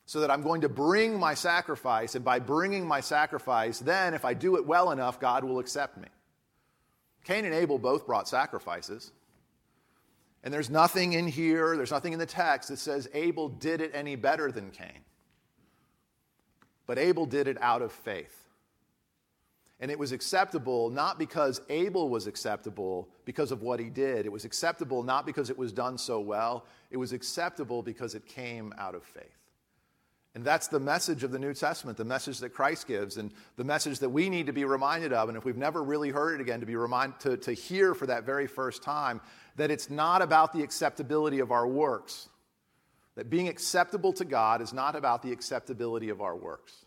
So 0.07 0.21
that 0.21 0.31
I'm 0.31 0.41
going 0.41 0.61
to 0.61 0.69
bring 0.69 1.19
my 1.19 1.35
sacrifice, 1.35 2.15
and 2.15 2.25
by 2.25 2.39
bringing 2.39 2.87
my 2.87 3.01
sacrifice, 3.01 3.77
then 3.77 4.15
if 4.15 4.25
I 4.25 4.33
do 4.33 4.55
it 4.55 4.65
well 4.65 4.89
enough, 4.89 5.19
God 5.19 5.43
will 5.43 5.59
accept 5.59 5.97
me. 5.97 6.07
Cain 7.25 7.45
and 7.45 7.53
Abel 7.53 7.77
both 7.77 8.07
brought 8.07 8.27
sacrifices. 8.27 9.11
And 10.43 10.51
there's 10.51 10.71
nothing 10.71 11.13
in 11.13 11.27
here, 11.27 11.77
there's 11.77 11.91
nothing 11.91 12.13
in 12.13 12.17
the 12.17 12.25
text 12.25 12.69
that 12.69 12.77
says 12.77 13.07
Abel 13.13 13.49
did 13.49 13.81
it 13.81 13.91
any 13.93 14.15
better 14.15 14.51
than 14.51 14.71
Cain. 14.71 15.03
But 16.87 16.97
Abel 16.97 17.25
did 17.25 17.47
it 17.47 17.61
out 17.61 17.81
of 17.81 17.91
faith. 17.91 18.33
And 19.79 19.91
it 19.91 19.99
was 19.99 20.11
acceptable 20.11 20.89
not 20.89 21.19
because 21.19 21.61
Abel 21.69 22.09
was 22.09 22.25
acceptable 22.25 23.09
because 23.25 23.51
of 23.51 23.61
what 23.61 23.79
he 23.79 23.89
did. 23.89 24.25
It 24.25 24.31
was 24.31 24.45
acceptable 24.45 25.03
not 25.03 25.25
because 25.25 25.51
it 25.51 25.57
was 25.57 25.71
done 25.71 25.99
so 25.99 26.19
well. 26.19 26.65
It 26.89 26.97
was 26.97 27.13
acceptable 27.13 27.83
because 27.83 28.15
it 28.15 28.25
came 28.25 28.73
out 28.79 28.95
of 28.95 29.03
faith. 29.03 29.37
And 30.33 30.45
that's 30.45 30.67
the 30.67 30.79
message 30.79 31.23
of 31.23 31.31
the 31.31 31.39
New 31.39 31.53
Testament, 31.53 31.97
the 31.97 32.05
message 32.05 32.39
that 32.39 32.49
Christ 32.51 32.87
gives, 32.87 33.17
and 33.17 33.31
the 33.55 33.63
message 33.63 33.99
that 33.99 34.09
we 34.09 34.29
need 34.29 34.45
to 34.45 34.53
be 34.53 34.65
reminded 34.65 35.11
of. 35.11 35.29
And 35.29 35.37
if 35.37 35.45
we've 35.45 35.57
never 35.57 35.83
really 35.83 36.09
heard 36.09 36.35
it 36.35 36.41
again, 36.41 36.59
to 36.59 36.65
be 36.65 36.75
reminded 36.75 37.19
to, 37.21 37.37
to 37.37 37.53
hear 37.53 37.95
for 37.95 38.05
that 38.07 38.23
very 38.23 38.45
first 38.45 38.83
time 38.83 39.19
that 39.55 39.71
it's 39.71 39.89
not 39.89 40.21
about 40.21 40.53
the 40.53 40.61
acceptability 40.61 41.39
of 41.39 41.51
our 41.51 41.67
works. 41.67 42.29
That 43.17 43.31
being 43.31 43.47
acceptable 43.47 44.13
to 44.13 44.25
God 44.25 44.61
is 44.61 44.73
not 44.73 44.95
about 44.95 45.23
the 45.23 45.31
acceptability 45.31 46.09
of 46.09 46.21
our 46.21 46.35
works. 46.35 46.85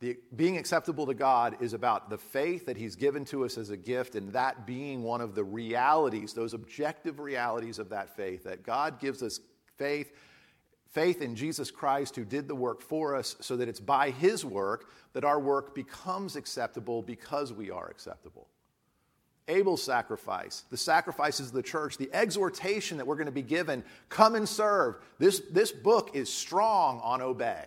The, 0.00 0.18
being 0.36 0.58
acceptable 0.58 1.06
to 1.06 1.14
God 1.14 1.56
is 1.62 1.72
about 1.72 2.10
the 2.10 2.18
faith 2.18 2.66
that 2.66 2.76
He's 2.76 2.94
given 2.94 3.24
to 3.26 3.46
us 3.46 3.56
as 3.56 3.70
a 3.70 3.76
gift, 3.78 4.14
and 4.16 4.34
that 4.34 4.66
being 4.66 5.02
one 5.02 5.22
of 5.22 5.34
the 5.34 5.44
realities, 5.44 6.34
those 6.34 6.52
objective 6.52 7.18
realities 7.18 7.78
of 7.78 7.88
that 7.88 8.14
faith, 8.14 8.44
that 8.44 8.64
God 8.64 9.00
gives 9.00 9.22
us 9.22 9.40
faith, 9.78 10.12
faith 10.90 11.22
in 11.22 11.34
Jesus 11.36 11.70
Christ 11.70 12.14
who 12.14 12.26
did 12.26 12.46
the 12.46 12.54
work 12.54 12.82
for 12.82 13.16
us, 13.16 13.34
so 13.40 13.56
that 13.56 13.68
it's 13.68 13.80
by 13.80 14.10
His 14.10 14.44
work 14.44 14.90
that 15.14 15.24
our 15.24 15.40
work 15.40 15.74
becomes 15.74 16.36
acceptable 16.36 17.00
because 17.00 17.50
we 17.50 17.70
are 17.70 17.88
acceptable. 17.88 18.48
Abel's 19.48 19.82
sacrifice, 19.82 20.64
the 20.70 20.76
sacrifices 20.76 21.48
of 21.48 21.52
the 21.52 21.62
church, 21.62 21.98
the 21.98 22.10
exhortation 22.12 22.98
that 22.98 23.06
we're 23.06 23.16
going 23.16 23.26
to 23.26 23.32
be 23.32 23.42
given 23.42 23.84
come 24.08 24.34
and 24.34 24.48
serve. 24.48 24.96
This, 25.18 25.40
this 25.50 25.70
book 25.70 26.10
is 26.14 26.32
strong 26.32 27.00
on 27.00 27.22
obey, 27.22 27.64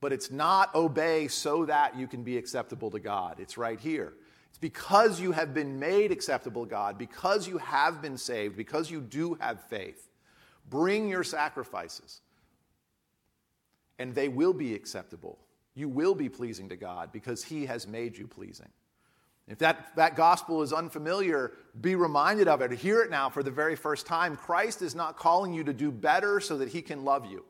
but 0.00 0.12
it's 0.12 0.30
not 0.30 0.72
obey 0.74 1.26
so 1.26 1.64
that 1.64 1.96
you 1.96 2.06
can 2.06 2.22
be 2.22 2.36
acceptable 2.36 2.90
to 2.92 3.00
God. 3.00 3.40
It's 3.40 3.58
right 3.58 3.80
here. 3.80 4.12
It's 4.50 4.58
because 4.58 5.20
you 5.20 5.32
have 5.32 5.52
been 5.52 5.80
made 5.80 6.12
acceptable 6.12 6.64
to 6.64 6.70
God, 6.70 6.96
because 6.96 7.48
you 7.48 7.58
have 7.58 8.00
been 8.00 8.16
saved, 8.16 8.56
because 8.56 8.90
you 8.90 9.00
do 9.00 9.34
have 9.40 9.60
faith. 9.64 10.08
Bring 10.70 11.08
your 11.08 11.24
sacrifices, 11.24 12.20
and 13.98 14.14
they 14.14 14.28
will 14.28 14.52
be 14.52 14.74
acceptable. 14.74 15.38
You 15.74 15.88
will 15.88 16.14
be 16.14 16.28
pleasing 16.28 16.68
to 16.68 16.76
God 16.76 17.10
because 17.12 17.42
He 17.44 17.66
has 17.66 17.86
made 17.86 18.16
you 18.16 18.26
pleasing. 18.26 18.68
If 19.48 19.58
that, 19.58 19.96
that 19.96 20.14
gospel 20.14 20.62
is 20.62 20.74
unfamiliar, 20.74 21.52
be 21.80 21.94
reminded 21.94 22.48
of 22.48 22.60
it. 22.60 22.70
Hear 22.72 23.00
it 23.00 23.10
now 23.10 23.30
for 23.30 23.42
the 23.42 23.50
very 23.50 23.76
first 23.76 24.06
time. 24.06 24.36
Christ 24.36 24.82
is 24.82 24.94
not 24.94 25.16
calling 25.16 25.54
you 25.54 25.64
to 25.64 25.72
do 25.72 25.90
better 25.90 26.38
so 26.38 26.58
that 26.58 26.68
he 26.68 26.82
can 26.82 27.04
love 27.04 27.26
you, 27.26 27.44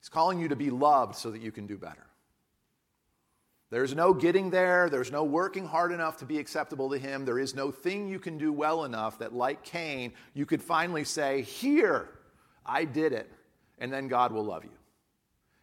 he's 0.00 0.08
calling 0.08 0.40
you 0.40 0.48
to 0.48 0.56
be 0.56 0.70
loved 0.70 1.16
so 1.16 1.30
that 1.30 1.42
you 1.42 1.52
can 1.52 1.66
do 1.66 1.76
better. 1.76 2.06
There's 3.68 3.94
no 3.94 4.14
getting 4.14 4.50
there. 4.50 4.88
There's 4.88 5.10
no 5.10 5.24
working 5.24 5.66
hard 5.66 5.90
enough 5.90 6.18
to 6.18 6.24
be 6.24 6.38
acceptable 6.38 6.90
to 6.90 6.98
him. 6.98 7.24
There 7.24 7.38
is 7.38 7.54
no 7.54 7.72
thing 7.72 8.06
you 8.06 8.20
can 8.20 8.38
do 8.38 8.52
well 8.52 8.84
enough 8.84 9.18
that, 9.18 9.34
like 9.34 9.64
Cain, 9.64 10.12
you 10.34 10.46
could 10.46 10.62
finally 10.62 11.02
say, 11.02 11.42
Here, 11.42 12.08
I 12.64 12.84
did 12.84 13.12
it, 13.12 13.30
and 13.78 13.92
then 13.92 14.06
God 14.06 14.32
will 14.32 14.44
love 14.44 14.64
you. 14.64 14.70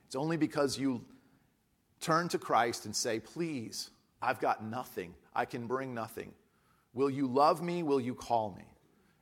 It's 0.05 0.15
only 0.15 0.35
because 0.35 0.77
you 0.77 1.03
turn 2.01 2.27
to 2.29 2.37
Christ 2.37 2.85
and 2.85 2.93
say, 2.93 3.21
Please, 3.21 3.89
I've 4.23 4.39
got 4.39 4.63
nothing. 4.63 5.13
I 5.35 5.45
can 5.45 5.67
bring 5.67 5.93
nothing. 5.93 6.31
Will 6.93 7.09
you 7.09 7.27
love 7.27 7.61
me? 7.61 7.83
Will 7.83 7.99
you 7.99 8.15
call 8.15 8.51
me? 8.57 8.63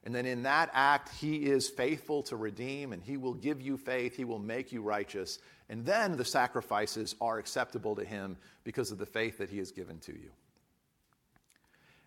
And 0.03 0.15
then 0.15 0.25
in 0.25 0.43
that 0.43 0.69
act, 0.73 1.09
he 1.19 1.45
is 1.45 1.69
faithful 1.69 2.23
to 2.23 2.35
redeem 2.35 2.91
and 2.91 3.01
he 3.01 3.17
will 3.17 3.33
give 3.33 3.61
you 3.61 3.77
faith. 3.77 4.15
He 4.15 4.25
will 4.25 4.39
make 4.39 4.71
you 4.71 4.81
righteous. 4.81 5.39
And 5.69 5.85
then 5.85 6.17
the 6.17 6.25
sacrifices 6.25 7.15
are 7.21 7.37
acceptable 7.37 7.95
to 7.95 8.03
him 8.03 8.37
because 8.63 8.91
of 8.91 8.97
the 8.97 9.05
faith 9.05 9.37
that 9.37 9.49
he 9.49 9.59
has 9.59 9.71
given 9.71 9.99
to 9.99 10.11
you. 10.11 10.31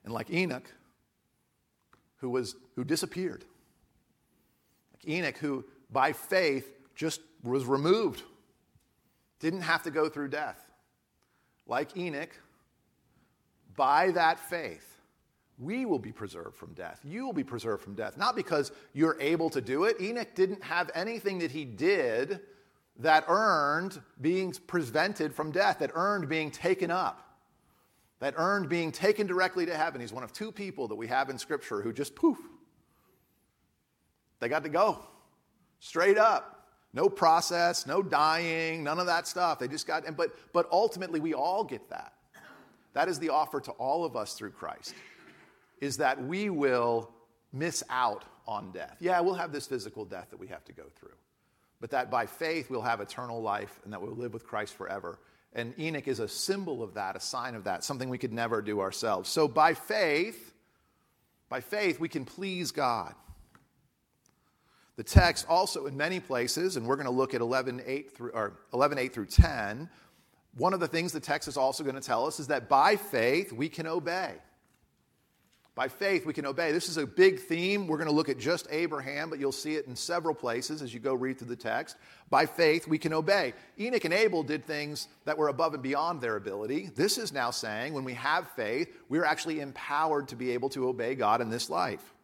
And 0.04 0.12
like 0.12 0.30
Enoch, 0.30 0.70
who, 2.16 2.30
was, 2.30 2.56
who 2.74 2.84
disappeared, 2.84 3.44
like 4.92 5.08
Enoch, 5.08 5.38
who 5.38 5.64
by 5.90 6.12
faith 6.12 6.70
just 6.94 7.20
was 7.42 7.64
removed, 7.64 8.22
didn't 9.38 9.62
have 9.62 9.84
to 9.84 9.90
go 9.90 10.08
through 10.08 10.28
death. 10.28 10.60
Like 11.66 11.96
Enoch, 11.96 12.30
by 13.76 14.10
that 14.12 14.38
faith, 14.38 14.90
we 15.58 15.86
will 15.86 15.98
be 15.98 16.12
preserved 16.12 16.56
from 16.56 16.74
death. 16.74 17.00
You 17.04 17.24
will 17.24 17.32
be 17.32 17.44
preserved 17.44 17.82
from 17.82 17.94
death. 17.94 18.16
Not 18.16 18.34
because 18.34 18.72
you're 18.92 19.16
able 19.20 19.50
to 19.50 19.60
do 19.60 19.84
it. 19.84 20.00
Enoch 20.00 20.34
didn't 20.34 20.62
have 20.64 20.90
anything 20.94 21.38
that 21.38 21.50
he 21.50 21.64
did 21.64 22.40
that 22.98 23.24
earned 23.28 24.00
being 24.20 24.52
prevented 24.66 25.34
from 25.34 25.50
death, 25.50 25.78
that 25.80 25.90
earned 25.94 26.28
being 26.28 26.50
taken 26.50 26.90
up, 26.90 27.38
that 28.20 28.34
earned 28.36 28.68
being 28.68 28.92
taken 28.92 29.26
directly 29.26 29.66
to 29.66 29.76
heaven. 29.76 30.00
He's 30.00 30.12
one 30.12 30.24
of 30.24 30.32
two 30.32 30.52
people 30.52 30.88
that 30.88 30.94
we 30.94 31.06
have 31.08 31.30
in 31.30 31.38
Scripture 31.38 31.82
who 31.82 31.92
just 31.92 32.14
poof, 32.14 32.38
they 34.40 34.48
got 34.48 34.64
to 34.64 34.68
go 34.68 34.98
straight 35.78 36.18
up. 36.18 36.50
No 36.92 37.08
process, 37.08 37.86
no 37.86 38.02
dying, 38.02 38.84
none 38.84 39.00
of 39.00 39.06
that 39.06 39.26
stuff. 39.26 39.58
They 39.58 39.66
just 39.66 39.84
got, 39.84 40.04
but, 40.16 40.30
but 40.52 40.68
ultimately 40.70 41.18
we 41.18 41.34
all 41.34 41.64
get 41.64 41.90
that. 41.90 42.12
That 42.94 43.08
is 43.08 43.18
the 43.18 43.28
offer 43.30 43.60
to 43.60 43.72
all 43.72 44.04
of 44.04 44.16
us 44.16 44.34
through 44.34 44.52
Christ, 44.52 44.94
is 45.80 45.98
that 45.98 46.24
we 46.24 46.48
will 46.48 47.10
miss 47.52 47.82
out 47.90 48.24
on 48.46 48.72
death. 48.72 48.96
Yeah, 49.00 49.20
we'll 49.20 49.34
have 49.34 49.52
this 49.52 49.66
physical 49.66 50.04
death 50.04 50.30
that 50.30 50.40
we 50.40 50.48
have 50.48 50.64
to 50.64 50.72
go 50.72 50.84
through, 50.96 51.14
but 51.80 51.90
that 51.90 52.10
by 52.10 52.26
faith 52.26 52.70
we'll 52.70 52.82
have 52.82 53.00
eternal 53.00 53.42
life 53.42 53.78
and 53.84 53.92
that 53.92 54.00
we'll 54.00 54.14
live 54.14 54.32
with 54.32 54.46
Christ 54.46 54.74
forever. 54.74 55.18
And 55.52 55.78
Enoch 55.78 56.08
is 56.08 56.18
a 56.18 56.28
symbol 56.28 56.82
of 56.82 56.94
that, 56.94 57.14
a 57.14 57.20
sign 57.20 57.54
of 57.54 57.64
that, 57.64 57.84
something 57.84 58.08
we 58.08 58.18
could 58.18 58.32
never 58.32 58.60
do 58.60 58.80
ourselves. 58.80 59.28
So 59.28 59.46
by 59.46 59.74
faith, 59.74 60.52
by 61.48 61.60
faith, 61.60 62.00
we 62.00 62.08
can 62.08 62.24
please 62.24 62.72
God. 62.72 63.14
The 64.96 65.04
text 65.04 65.46
also 65.48 65.86
in 65.86 65.96
many 65.96 66.20
places, 66.20 66.76
and 66.76 66.86
we're 66.86 66.96
going 66.96 67.06
to 67.06 67.12
look 67.12 67.34
at 67.34 67.40
11, 67.40 67.82
8 67.84 68.16
through, 68.16 68.30
or 68.30 68.52
11, 68.72 68.98
8 68.98 69.12
through 69.12 69.26
10, 69.26 69.88
one 70.56 70.72
of 70.72 70.80
the 70.80 70.88
things 70.88 71.12
the 71.12 71.20
text 71.20 71.48
is 71.48 71.56
also 71.56 71.82
going 71.82 71.96
to 71.96 72.00
tell 72.00 72.26
us 72.26 72.38
is 72.38 72.48
that 72.48 72.68
by 72.68 72.96
faith 72.96 73.52
we 73.52 73.68
can 73.68 73.86
obey. 73.86 74.34
By 75.74 75.88
faith 75.88 76.24
we 76.24 76.32
can 76.32 76.46
obey. 76.46 76.70
This 76.70 76.88
is 76.88 76.98
a 76.98 77.06
big 77.06 77.40
theme. 77.40 77.88
We're 77.88 77.96
going 77.96 78.08
to 78.08 78.14
look 78.14 78.28
at 78.28 78.38
just 78.38 78.68
Abraham, 78.70 79.28
but 79.28 79.40
you'll 79.40 79.50
see 79.50 79.74
it 79.74 79.86
in 79.86 79.96
several 79.96 80.34
places 80.34 80.82
as 80.82 80.94
you 80.94 81.00
go 81.00 81.14
read 81.14 81.38
through 81.38 81.48
the 81.48 81.56
text. 81.56 81.96
By 82.30 82.46
faith 82.46 82.86
we 82.86 82.98
can 82.98 83.12
obey. 83.12 83.54
Enoch 83.80 84.04
and 84.04 84.14
Abel 84.14 84.44
did 84.44 84.64
things 84.64 85.08
that 85.24 85.36
were 85.36 85.48
above 85.48 85.74
and 85.74 85.82
beyond 85.82 86.20
their 86.20 86.36
ability. 86.36 86.90
This 86.94 87.18
is 87.18 87.32
now 87.32 87.50
saying 87.50 87.92
when 87.92 88.04
we 88.04 88.14
have 88.14 88.48
faith, 88.52 88.94
we're 89.08 89.24
actually 89.24 89.58
empowered 89.58 90.28
to 90.28 90.36
be 90.36 90.52
able 90.52 90.68
to 90.70 90.86
obey 90.86 91.16
God 91.16 91.40
in 91.40 91.50
this 91.50 91.68
life. 91.68 92.14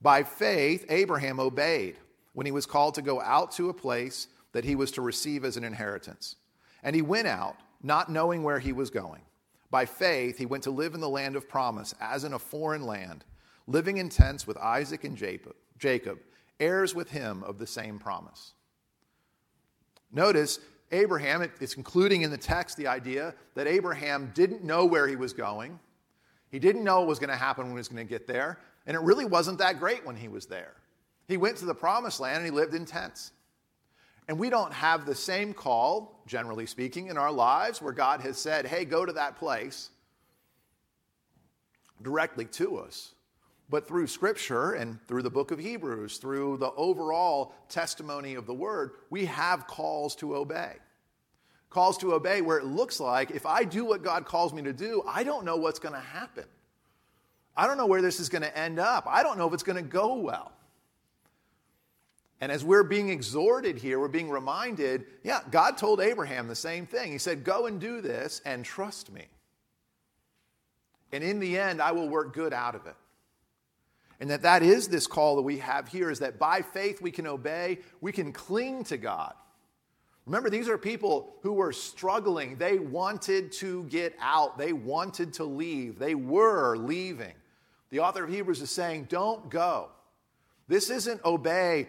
By 0.00 0.22
faith, 0.22 0.86
Abraham 0.88 1.38
obeyed 1.38 1.96
when 2.32 2.46
he 2.46 2.52
was 2.52 2.64
called 2.64 2.94
to 2.94 3.02
go 3.02 3.20
out 3.20 3.52
to 3.52 3.68
a 3.68 3.74
place 3.74 4.28
that 4.52 4.64
he 4.64 4.74
was 4.74 4.92
to 4.92 5.02
receive 5.02 5.44
as 5.44 5.58
an 5.58 5.64
inheritance. 5.64 6.36
And 6.82 6.96
he 6.96 7.02
went 7.02 7.26
out 7.26 7.56
not 7.86 8.10
knowing 8.10 8.42
where 8.42 8.58
he 8.58 8.72
was 8.72 8.90
going. 8.90 9.22
By 9.70 9.86
faith, 9.86 10.38
he 10.38 10.46
went 10.46 10.64
to 10.64 10.70
live 10.70 10.94
in 10.94 11.00
the 11.00 11.08
land 11.08 11.36
of 11.36 11.48
promise, 11.48 11.94
as 12.00 12.24
in 12.24 12.32
a 12.32 12.38
foreign 12.38 12.84
land, 12.84 13.24
living 13.66 13.98
in 13.98 14.08
tents 14.08 14.46
with 14.46 14.56
Isaac 14.58 15.04
and 15.04 15.16
Jacob, 15.16 16.18
heirs 16.60 16.94
with 16.94 17.10
him 17.10 17.42
of 17.44 17.58
the 17.58 17.66
same 17.66 17.98
promise. 17.98 18.54
Notice, 20.12 20.60
Abraham, 20.92 21.42
it's 21.60 21.74
including 21.74 22.22
in 22.22 22.30
the 22.30 22.36
text 22.36 22.76
the 22.76 22.86
idea 22.86 23.34
that 23.54 23.66
Abraham 23.66 24.30
didn't 24.34 24.64
know 24.64 24.84
where 24.84 25.08
he 25.08 25.16
was 25.16 25.32
going. 25.32 25.78
He 26.48 26.58
didn't 26.58 26.84
know 26.84 27.00
what 27.00 27.08
was 27.08 27.18
going 27.18 27.30
to 27.30 27.36
happen 27.36 27.64
when 27.64 27.72
he 27.72 27.78
was 27.78 27.88
going 27.88 28.06
to 28.06 28.08
get 28.08 28.26
there, 28.26 28.60
and 28.86 28.96
it 28.96 29.00
really 29.00 29.24
wasn't 29.24 29.58
that 29.58 29.78
great 29.78 30.06
when 30.06 30.16
he 30.16 30.28
was 30.28 30.46
there. 30.46 30.74
He 31.26 31.36
went 31.36 31.56
to 31.58 31.64
the 31.64 31.74
promised 31.74 32.20
land 32.20 32.38
and 32.38 32.44
he 32.46 32.52
lived 32.52 32.74
in 32.74 32.84
tents. 32.84 33.32
And 34.28 34.38
we 34.38 34.50
don't 34.50 34.72
have 34.72 35.06
the 35.06 35.14
same 35.14 35.54
call, 35.54 36.22
generally 36.26 36.66
speaking, 36.66 37.08
in 37.08 37.16
our 37.16 37.30
lives 37.30 37.80
where 37.80 37.92
God 37.92 38.20
has 38.22 38.38
said, 38.38 38.66
hey, 38.66 38.84
go 38.84 39.04
to 39.04 39.12
that 39.12 39.36
place 39.36 39.90
directly 42.02 42.44
to 42.44 42.78
us. 42.78 43.14
But 43.68 43.88
through 43.88 44.06
Scripture 44.06 44.72
and 44.72 44.98
through 45.06 45.22
the 45.22 45.30
book 45.30 45.50
of 45.50 45.58
Hebrews, 45.58 46.18
through 46.18 46.58
the 46.58 46.70
overall 46.72 47.54
testimony 47.68 48.34
of 48.34 48.46
the 48.46 48.54
Word, 48.54 48.92
we 49.10 49.26
have 49.26 49.66
calls 49.66 50.14
to 50.16 50.36
obey. 50.36 50.74
Calls 51.70 51.98
to 51.98 52.14
obey 52.14 52.42
where 52.42 52.58
it 52.58 52.64
looks 52.64 53.00
like 53.00 53.32
if 53.32 53.44
I 53.44 53.64
do 53.64 53.84
what 53.84 54.02
God 54.02 54.24
calls 54.24 54.52
me 54.52 54.62
to 54.62 54.72
do, 54.72 55.02
I 55.06 55.24
don't 55.24 55.44
know 55.44 55.56
what's 55.56 55.80
going 55.80 55.94
to 55.94 56.00
happen. 56.00 56.44
I 57.56 57.66
don't 57.66 57.76
know 57.76 57.86
where 57.86 58.02
this 58.02 58.20
is 58.20 58.28
going 58.28 58.42
to 58.42 58.56
end 58.56 58.78
up. 58.78 59.06
I 59.08 59.22
don't 59.22 59.38
know 59.38 59.48
if 59.48 59.54
it's 59.54 59.62
going 59.62 59.82
to 59.82 59.82
go 59.82 60.14
well. 60.14 60.52
And 62.40 62.52
as 62.52 62.64
we're 62.64 62.82
being 62.82 63.08
exhorted 63.08 63.78
here, 63.78 63.98
we're 63.98 64.08
being 64.08 64.30
reminded 64.30 65.06
yeah, 65.24 65.40
God 65.50 65.78
told 65.78 66.00
Abraham 66.00 66.48
the 66.48 66.54
same 66.54 66.86
thing. 66.86 67.12
He 67.12 67.18
said, 67.18 67.44
Go 67.44 67.66
and 67.66 67.80
do 67.80 68.00
this 68.00 68.42
and 68.44 68.64
trust 68.64 69.12
me. 69.12 69.26
And 71.12 71.24
in 71.24 71.40
the 71.40 71.58
end, 71.58 71.80
I 71.80 71.92
will 71.92 72.08
work 72.08 72.34
good 72.34 72.52
out 72.52 72.74
of 72.74 72.86
it. 72.86 72.96
And 74.20 74.30
that 74.30 74.42
that 74.42 74.62
is 74.62 74.88
this 74.88 75.06
call 75.06 75.36
that 75.36 75.42
we 75.42 75.58
have 75.58 75.88
here 75.88 76.10
is 76.10 76.18
that 76.20 76.38
by 76.38 76.62
faith 76.62 77.00
we 77.02 77.10
can 77.10 77.26
obey, 77.26 77.78
we 78.00 78.12
can 78.12 78.32
cling 78.32 78.84
to 78.84 78.96
God. 78.96 79.34
Remember, 80.24 80.50
these 80.50 80.68
are 80.68 80.76
people 80.76 81.34
who 81.42 81.52
were 81.52 81.72
struggling. 81.72 82.56
They 82.56 82.78
wanted 82.78 83.52
to 83.52 83.84
get 83.84 84.16
out, 84.20 84.58
they 84.58 84.72
wanted 84.72 85.34
to 85.34 85.44
leave, 85.44 85.98
they 85.98 86.14
were 86.14 86.76
leaving. 86.76 87.34
The 87.90 88.00
author 88.00 88.24
of 88.24 88.30
Hebrews 88.30 88.60
is 88.60 88.70
saying, 88.70 89.06
Don't 89.08 89.48
go. 89.48 89.90
This 90.68 90.90
isn't 90.90 91.24
obey 91.24 91.86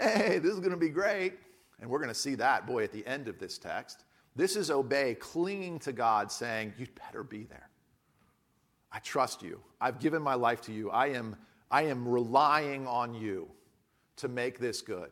hey, 0.00 0.38
this 0.38 0.52
is 0.52 0.60
going 0.60 0.72
to 0.72 0.76
be 0.76 0.88
great. 0.88 1.34
And 1.80 1.90
we're 1.90 1.98
going 1.98 2.08
to 2.08 2.14
see 2.14 2.34
that, 2.36 2.66
boy, 2.66 2.84
at 2.84 2.92
the 2.92 3.06
end 3.06 3.28
of 3.28 3.38
this 3.38 3.58
text. 3.58 4.04
This 4.36 4.56
is 4.56 4.70
obey, 4.70 5.14
clinging 5.14 5.78
to 5.80 5.92
God, 5.92 6.30
saying, 6.30 6.74
You'd 6.78 6.94
better 6.94 7.22
be 7.22 7.44
there. 7.44 7.68
I 8.92 9.00
trust 9.00 9.42
you. 9.42 9.60
I've 9.80 9.98
given 9.98 10.22
my 10.22 10.34
life 10.34 10.60
to 10.62 10.72
you. 10.72 10.90
I 10.90 11.08
am, 11.08 11.36
I 11.70 11.82
am 11.82 12.06
relying 12.06 12.86
on 12.86 13.14
you 13.14 13.48
to 14.16 14.28
make 14.28 14.58
this 14.58 14.82
good. 14.82 15.10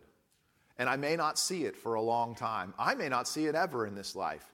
And 0.78 0.88
I 0.88 0.96
may 0.96 1.16
not 1.16 1.38
see 1.38 1.64
it 1.64 1.76
for 1.76 1.94
a 1.94 2.02
long 2.02 2.34
time. 2.34 2.74
I 2.78 2.94
may 2.94 3.08
not 3.08 3.28
see 3.28 3.46
it 3.46 3.54
ever 3.54 3.86
in 3.86 3.94
this 3.94 4.16
life. 4.16 4.52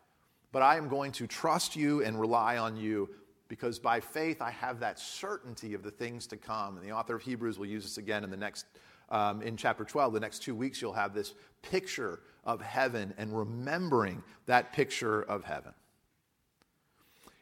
But 0.51 0.63
I 0.63 0.77
am 0.77 0.89
going 0.89 1.13
to 1.13 1.27
trust 1.27 1.77
you 1.77 2.03
and 2.03 2.19
rely 2.19 2.57
on 2.57 2.77
you 2.77 3.11
because 3.49 3.79
by 3.79 4.01
faith 4.01 4.41
I 4.41 4.51
have 4.51 4.81
that 4.81 4.99
certainty 4.99 5.75
of 5.75 5.83
the 5.83 5.91
things 5.91 6.27
to 6.29 6.37
come. 6.37 6.77
And 6.77 6.87
the 6.87 6.93
author 6.93 7.15
of 7.15 7.23
Hebrews 7.23 7.59
will 7.59 7.67
use 7.67 7.85
this 7.85 7.99
again 7.99 8.25
in 8.25 8.31
the 8.31 8.37
next 8.37 8.67
um, 9.11 9.43
in 9.43 9.57
chapter 9.57 9.85
12. 9.85 10.13
The 10.13 10.21
next 10.21 10.41
two 10.41 10.55
weeks, 10.55 10.81
you'll 10.81 10.93
have 10.93 11.15
this 11.15 11.35
picture 11.63 12.21
of 12.45 12.61
heaven 12.61 13.15
and 13.19 13.37
remembering 13.37 14.23
that 14.47 14.73
picture 14.73 15.23
of 15.23 15.45
heaven. 15.45 15.73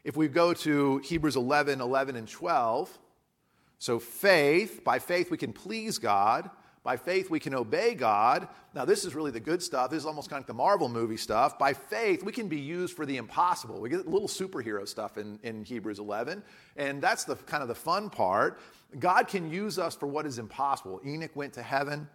If 0.03 0.15
we 0.15 0.27
go 0.27 0.53
to 0.53 0.99
Hebrews 0.99 1.35
11, 1.35 1.81
11, 1.81 2.15
and 2.15 2.27
12, 2.27 2.97
so 3.79 3.99
faith, 3.99 4.83
by 4.83 4.99
faith 4.99 5.29
we 5.29 5.37
can 5.37 5.53
please 5.53 5.97
God. 5.97 6.49
By 6.87 6.95
faith, 6.95 7.29
we 7.29 7.41
can 7.41 7.53
obey 7.53 7.95
God. 7.95 8.47
Now, 8.73 8.85
this 8.85 9.03
is 9.03 9.13
really 9.13 9.31
the 9.31 9.41
good 9.41 9.61
stuff. 9.61 9.91
This 9.91 9.99
is 9.99 10.05
almost 10.05 10.29
kind 10.29 10.37
of 10.37 10.43
like 10.43 10.47
the 10.47 10.53
Marvel 10.53 10.87
movie 10.87 11.17
stuff. 11.17 11.59
By 11.59 11.73
faith, 11.73 12.23
we 12.23 12.31
can 12.31 12.47
be 12.47 12.61
used 12.61 12.95
for 12.95 13.05
the 13.05 13.17
impossible. 13.17 13.81
We 13.81 13.89
get 13.89 14.07
little 14.07 14.29
superhero 14.29 14.87
stuff 14.87 15.17
in, 15.17 15.37
in 15.43 15.65
Hebrews 15.65 15.99
11, 15.99 16.41
and 16.77 17.01
that's 17.01 17.25
the 17.25 17.35
kind 17.35 17.61
of 17.61 17.67
the 17.67 17.75
fun 17.75 18.09
part. 18.09 18.61
God 18.99 19.27
can 19.27 19.51
use 19.51 19.77
us 19.77 19.97
for 19.97 20.07
what 20.07 20.25
is 20.25 20.39
impossible. 20.39 21.01
Enoch 21.05 21.35
went 21.35 21.51
to 21.55 21.61
heaven. 21.61 22.07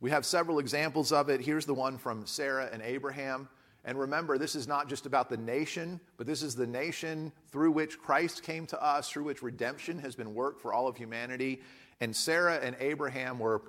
We 0.00 0.08
have 0.12 0.24
several 0.24 0.60
examples 0.60 1.12
of 1.12 1.28
it. 1.28 1.42
Here's 1.42 1.66
the 1.66 1.74
one 1.74 1.98
from 1.98 2.24
Sarah 2.24 2.70
and 2.72 2.80
Abraham. 2.80 3.50
And 3.84 4.00
remember, 4.00 4.38
this 4.38 4.54
is 4.54 4.66
not 4.66 4.88
just 4.88 5.04
about 5.04 5.28
the 5.28 5.36
nation, 5.36 6.00
but 6.16 6.26
this 6.26 6.42
is 6.42 6.54
the 6.54 6.66
nation 6.66 7.32
through 7.52 7.72
which 7.72 7.98
Christ 7.98 8.42
came 8.42 8.66
to 8.68 8.82
us, 8.82 9.10
through 9.10 9.24
which 9.24 9.42
redemption 9.42 9.98
has 9.98 10.16
been 10.16 10.34
worked 10.34 10.62
for 10.62 10.72
all 10.72 10.88
of 10.88 10.96
humanity. 10.96 11.60
And 12.00 12.16
Sarah 12.16 12.56
and 12.62 12.76
Abraham 12.80 13.38
were 13.38 13.60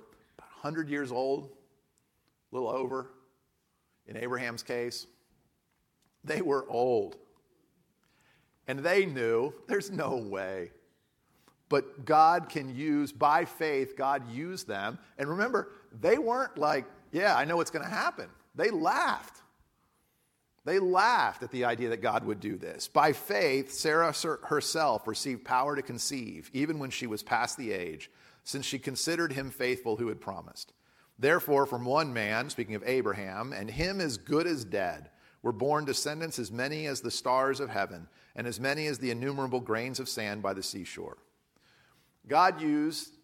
100 0.60 0.88
years 0.88 1.12
old, 1.12 1.50
a 2.52 2.54
little 2.54 2.68
over 2.68 3.10
in 4.06 4.16
Abraham's 4.16 4.62
case. 4.62 5.06
They 6.24 6.42
were 6.42 6.66
old. 6.68 7.16
And 8.66 8.80
they 8.80 9.06
knew 9.06 9.54
there's 9.66 9.90
no 9.90 10.16
way. 10.16 10.72
But 11.68 12.04
God 12.04 12.48
can 12.48 12.74
use, 12.74 13.12
by 13.12 13.44
faith, 13.44 13.96
God 13.96 14.30
used 14.30 14.66
them. 14.66 14.98
And 15.18 15.28
remember, 15.28 15.70
they 16.00 16.18
weren't 16.18 16.58
like, 16.58 16.86
yeah, 17.12 17.36
I 17.36 17.44
know 17.44 17.56
what's 17.56 17.70
going 17.70 17.84
to 17.84 17.90
happen. 17.90 18.28
They 18.54 18.70
laughed. 18.70 19.42
They 20.64 20.78
laughed 20.78 21.42
at 21.42 21.50
the 21.50 21.64
idea 21.64 21.90
that 21.90 22.02
God 22.02 22.24
would 22.24 22.40
do 22.40 22.56
this. 22.56 22.88
By 22.88 23.12
faith, 23.12 23.72
Sarah 23.72 24.14
herself 24.44 25.06
received 25.06 25.44
power 25.44 25.76
to 25.76 25.82
conceive, 25.82 26.50
even 26.52 26.78
when 26.78 26.90
she 26.90 27.06
was 27.06 27.22
past 27.22 27.56
the 27.56 27.72
age 27.72 28.10
since 28.48 28.64
she 28.64 28.78
considered 28.78 29.30
him 29.30 29.50
faithful 29.50 29.96
who 29.96 30.08
had 30.08 30.22
promised. 30.22 30.72
Therefore, 31.18 31.66
from 31.66 31.84
one 31.84 32.14
man, 32.14 32.48
speaking 32.48 32.74
of 32.74 32.82
Abraham, 32.86 33.52
and 33.52 33.70
him 33.70 34.00
as 34.00 34.16
good 34.16 34.46
as 34.46 34.64
dead, 34.64 35.10
were 35.42 35.52
born 35.52 35.84
descendants 35.84 36.38
as 36.38 36.50
many 36.50 36.86
as 36.86 37.02
the 37.02 37.10
stars 37.10 37.60
of 37.60 37.68
heaven, 37.68 38.08
and 38.34 38.46
as 38.46 38.58
many 38.58 38.86
as 38.86 38.98
the 38.98 39.10
innumerable 39.10 39.60
grains 39.60 40.00
of 40.00 40.08
sand 40.08 40.40
by 40.40 40.54
the 40.54 40.62
seashore. 40.62 41.18
God 42.26 42.58
used 42.58 43.18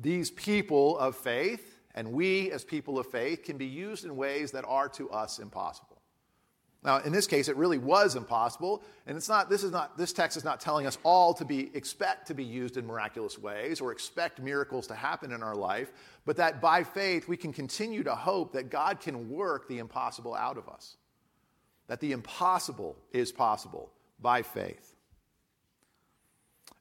these 0.00 0.30
people 0.30 0.96
of 0.96 1.14
faith, 1.14 1.78
and 1.94 2.10
we 2.10 2.50
as 2.52 2.64
people 2.64 2.98
of 2.98 3.06
faith 3.06 3.42
can 3.42 3.58
be 3.58 3.66
used 3.66 4.06
in 4.06 4.16
ways 4.16 4.50
that 4.52 4.64
are 4.66 4.88
to 4.88 5.10
us 5.10 5.40
impossible. 5.40 5.95
Now, 6.86 6.98
in 6.98 7.10
this 7.10 7.26
case, 7.26 7.48
it 7.48 7.56
really 7.56 7.78
was 7.78 8.14
impossible, 8.14 8.80
and 9.08 9.16
it's 9.16 9.28
not, 9.28 9.50
this, 9.50 9.64
is 9.64 9.72
not, 9.72 9.98
this 9.98 10.12
text 10.12 10.36
is 10.36 10.44
not 10.44 10.60
telling 10.60 10.86
us 10.86 10.98
all 11.02 11.34
to 11.34 11.44
be, 11.44 11.68
expect 11.74 12.28
to 12.28 12.34
be 12.34 12.44
used 12.44 12.76
in 12.76 12.86
miraculous 12.86 13.36
ways 13.36 13.80
or 13.80 13.90
expect 13.90 14.40
miracles 14.40 14.86
to 14.86 14.94
happen 14.94 15.32
in 15.32 15.42
our 15.42 15.56
life, 15.56 15.90
but 16.24 16.36
that 16.36 16.60
by 16.60 16.84
faith 16.84 17.26
we 17.26 17.36
can 17.36 17.52
continue 17.52 18.04
to 18.04 18.14
hope 18.14 18.52
that 18.52 18.70
God 18.70 19.00
can 19.00 19.28
work 19.28 19.66
the 19.66 19.78
impossible 19.78 20.32
out 20.32 20.56
of 20.56 20.68
us. 20.68 20.96
That 21.88 21.98
the 21.98 22.12
impossible 22.12 22.96
is 23.10 23.32
possible 23.32 23.90
by 24.20 24.42
faith. 24.42 24.94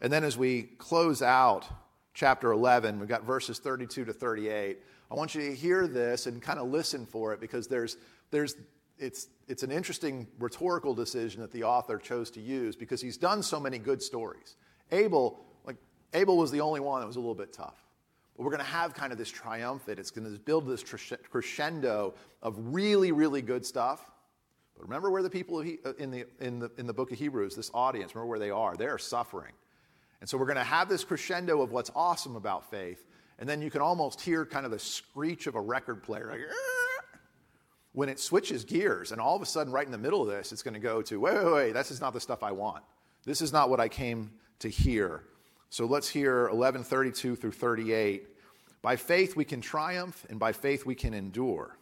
And 0.01 0.13
then 0.13 0.23
as 0.23 0.37
we 0.37 0.63
close 0.77 1.23
out 1.23 1.65
chapter 2.13 2.51
11, 2.51 2.99
we've 2.99 3.09
got 3.09 3.23
verses 3.23 3.57
32 3.57 4.05
to 4.05 4.13
38. 4.13 4.77
I 5.09 5.15
want 5.15 5.33
you 5.33 5.41
to 5.49 5.55
hear 5.55 5.87
this 5.87 6.27
and 6.27 6.43
kind 6.43 6.59
of 6.59 6.67
listen 6.67 7.07
for 7.07 7.33
it 7.33 7.39
because 7.39 7.67
there's, 7.67 7.97
there's 8.29 8.55
it's, 8.97 9.27
it's 9.47 9.63
an 9.63 9.71
interesting 9.71 10.27
rhetorical 10.39 10.93
decision 10.93 11.41
that 11.41 11.51
the 11.51 11.63
author 11.63 11.97
chose 11.97 12.29
to 12.31 12.41
use 12.41 12.75
because 12.75 13.01
he's 13.01 13.17
done 13.17 13.43
so 13.43 13.59
many 13.59 13.77
good 13.77 14.01
stories. 14.01 14.55
Abel, 14.91 15.39
like, 15.65 15.77
Abel 16.13 16.37
was 16.37 16.51
the 16.51 16.61
only 16.61 16.79
one 16.79 17.01
that 17.01 17.07
was 17.07 17.15
a 17.15 17.19
little 17.19 17.35
bit 17.35 17.51
tough. 17.51 17.83
But 18.35 18.43
we're 18.43 18.51
going 18.51 18.63
to 18.63 18.71
have 18.71 18.93
kind 18.93 19.11
of 19.11 19.17
this 19.17 19.29
triumphant, 19.29 19.99
it's 19.99 20.11
going 20.11 20.31
to 20.31 20.39
build 20.39 20.67
this 20.67 20.83
crescendo 20.83 22.13
of 22.41 22.55
really, 22.57 23.11
really 23.11 23.41
good 23.41 23.65
stuff. 23.65 24.11
But 24.75 24.83
remember 24.83 25.09
where 25.09 25.23
the 25.23 25.29
people 25.29 25.59
uh, 25.59 25.93
in 25.97 26.11
the, 26.11 26.25
in, 26.41 26.59
the, 26.59 26.71
in 26.77 26.85
the 26.85 26.93
book 26.93 27.11
of 27.11 27.17
Hebrews, 27.17 27.55
this 27.55 27.71
audience, 27.73 28.13
remember 28.13 28.29
where 28.29 28.39
they 28.39 28.49
are. 28.49 28.75
They're 28.75 28.97
suffering. 28.97 29.53
And 30.19 30.29
so 30.29 30.37
we're 30.37 30.47
going 30.47 30.57
to 30.57 30.63
have 30.63 30.89
this 30.89 31.03
crescendo 31.03 31.61
of 31.61 31.71
what's 31.71 31.91
awesome 31.95 32.35
about 32.35 32.69
faith. 32.69 33.05
And 33.39 33.47
then 33.47 33.61
you 33.61 33.69
can 33.69 33.81
almost 33.81 34.21
hear 34.21 34.45
kind 34.45 34.65
of 34.65 34.71
the 34.71 34.79
screech 34.79 35.47
of 35.47 35.55
a 35.55 35.61
record 35.61 36.03
player. 36.03 36.29
Like, 36.31 36.41
when 37.95 38.09
it 38.09 38.19
switches 38.19 38.65
gears 38.65 39.11
and 39.11 39.21
all 39.21 39.35
of 39.35 39.41
a 39.41 39.45
sudden 39.45 39.71
right 39.71 39.85
in 39.85 39.91
the 39.91 39.97
middle 39.97 40.21
of 40.21 40.27
this 40.27 40.51
it's 40.51 40.61
going 40.61 40.73
to 40.73 40.79
go 40.79 41.01
to 41.01 41.19
wait 41.19 41.33
wait 41.33 41.53
wait 41.53 41.73
this 41.73 41.91
is 41.91 42.01
not 42.01 42.13
the 42.13 42.19
stuff 42.19 42.43
i 42.43 42.51
want. 42.51 42.83
This 43.25 43.41
is 43.41 43.51
not 43.51 43.69
what 43.69 43.79
i 43.79 43.87
came 43.87 44.31
to 44.59 44.69
hear. 44.69 45.23
So 45.69 45.85
let's 45.85 46.07
hear 46.07 46.43
1132 46.43 47.35
through 47.35 47.51
38 47.51 48.27
by 48.81 48.95
faith 48.95 49.35
we 49.35 49.45
can 49.45 49.61
triumph 49.61 50.25
and 50.29 50.37
by 50.37 50.51
faith 50.51 50.85
we 50.85 50.93
can 50.93 51.13
endure. 51.13 51.77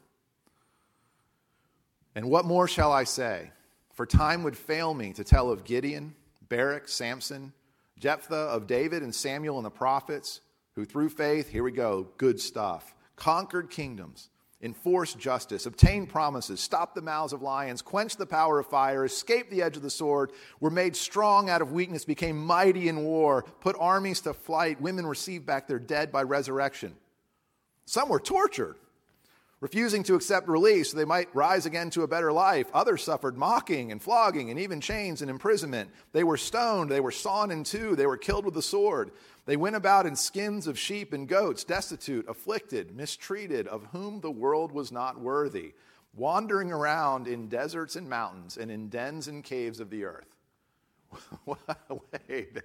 And 2.16 2.30
what 2.30 2.46
more 2.46 2.68
shall 2.68 2.92
i 2.92 3.04
say? 3.04 3.52
For 3.94 4.06
time 4.06 4.44
would 4.44 4.58
fail 4.58 4.94
me 4.94 5.14
to 5.14 5.24
tell 5.24 5.52
of 5.52 5.64
gideon 5.66 6.16
barak 6.50 6.88
samson 6.88 7.54
jephthah 7.98 8.36
of 8.36 8.68
david 8.68 9.02
and 9.02 9.16
samuel 9.16 9.58
and 9.58 9.66
the 9.66 9.72
prophets 9.72 10.42
who 10.76 10.86
through 10.86 11.10
faith 11.10 11.50
here 11.50 11.64
we 11.64 11.72
go 11.72 12.08
good 12.18 12.40
stuff 12.40 12.94
conquered 13.16 13.70
kingdoms 13.70 14.30
enforce 14.64 15.14
justice, 15.14 15.66
obtain 15.66 16.08
promises, 16.08 16.60
stop 16.62 16.96
the 16.96 17.02
mouths 17.02 17.34
of 17.34 17.42
lions, 17.42 17.82
quench 17.82 18.16
the 18.16 18.26
power 18.26 18.60
of 18.60 18.66
fire, 18.66 19.04
escape 19.04 19.50
the 19.50 19.62
edge 19.62 19.76
of 19.76 19.84
the 19.84 19.90
sword, 19.90 20.32
were 20.62 20.72
made 20.72 20.96
strong 20.96 21.50
out 21.50 21.62
of 21.62 21.74
weakness, 21.74 22.06
became 22.06 22.38
mighty 22.38 22.88
in 22.88 23.04
war, 23.04 23.44
put 23.60 23.76
armies 23.78 24.22
to 24.22 24.34
flight, 24.34 24.82
women 24.82 25.06
received 25.06 25.46
back 25.46 25.68
their 25.68 25.80
dead 25.80 26.12
by 26.12 26.24
resurrection. 26.24 26.96
Some 27.86 28.08
were 28.08 28.22
tortured 28.22 28.78
refusing 29.64 30.04
to 30.04 30.16
accept 30.16 30.50
release 30.50 30.92
so 30.92 30.98
they 30.98 31.06
might 31.06 31.34
rise 31.34 31.66
again 31.66 31.90
to 31.90 32.04
a 32.04 32.08
better 32.08 32.34
life. 32.34 32.68
Others 32.74 33.02
suffered 33.02 33.38
mocking 33.38 33.94
and 33.94 34.02
flogging 34.02 34.50
and 34.50 34.60
even 34.60 34.82
chains 34.82 35.22
and 35.22 35.32
imprisonment. 35.32 35.90
They 36.12 36.26
were 36.26 36.36
stoned, 36.36 36.92
they 36.92 37.00
were 37.00 37.12
sawn 37.12 37.50
in 37.50 37.64
two, 37.64 37.96
they 37.96 38.06
were 38.06 38.18
killed 38.18 38.44
with 38.44 38.56
the 38.56 38.62
sword. 38.62 39.12
They 39.46 39.56
went 39.56 39.78
about 39.78 40.06
in 40.06 40.18
skins 40.18 40.68
of 40.68 40.78
sheep 40.78 41.14
and 41.14 41.30
goats, 41.30 41.64
destitute, 41.64 42.28
afflicted, 42.28 42.94
mistreated, 42.94 43.70
of 43.70 43.86
whom 43.94 44.20
the 44.20 44.30
world 44.30 44.74
was 44.74 44.92
not 44.92 45.22
worthy, 45.22 45.76
wandering 46.14 46.74
around 46.74 47.30
in 47.30 47.48
deserts 47.48 47.96
and 47.96 48.10
mountains 48.10 48.58
and 48.58 48.70
in 48.70 48.90
dens 48.90 49.30
and 49.30 49.46
caves 49.46 49.80
of 49.80 49.90
the 49.90 50.04
earth. 50.04 50.28
Wait, 52.28 52.58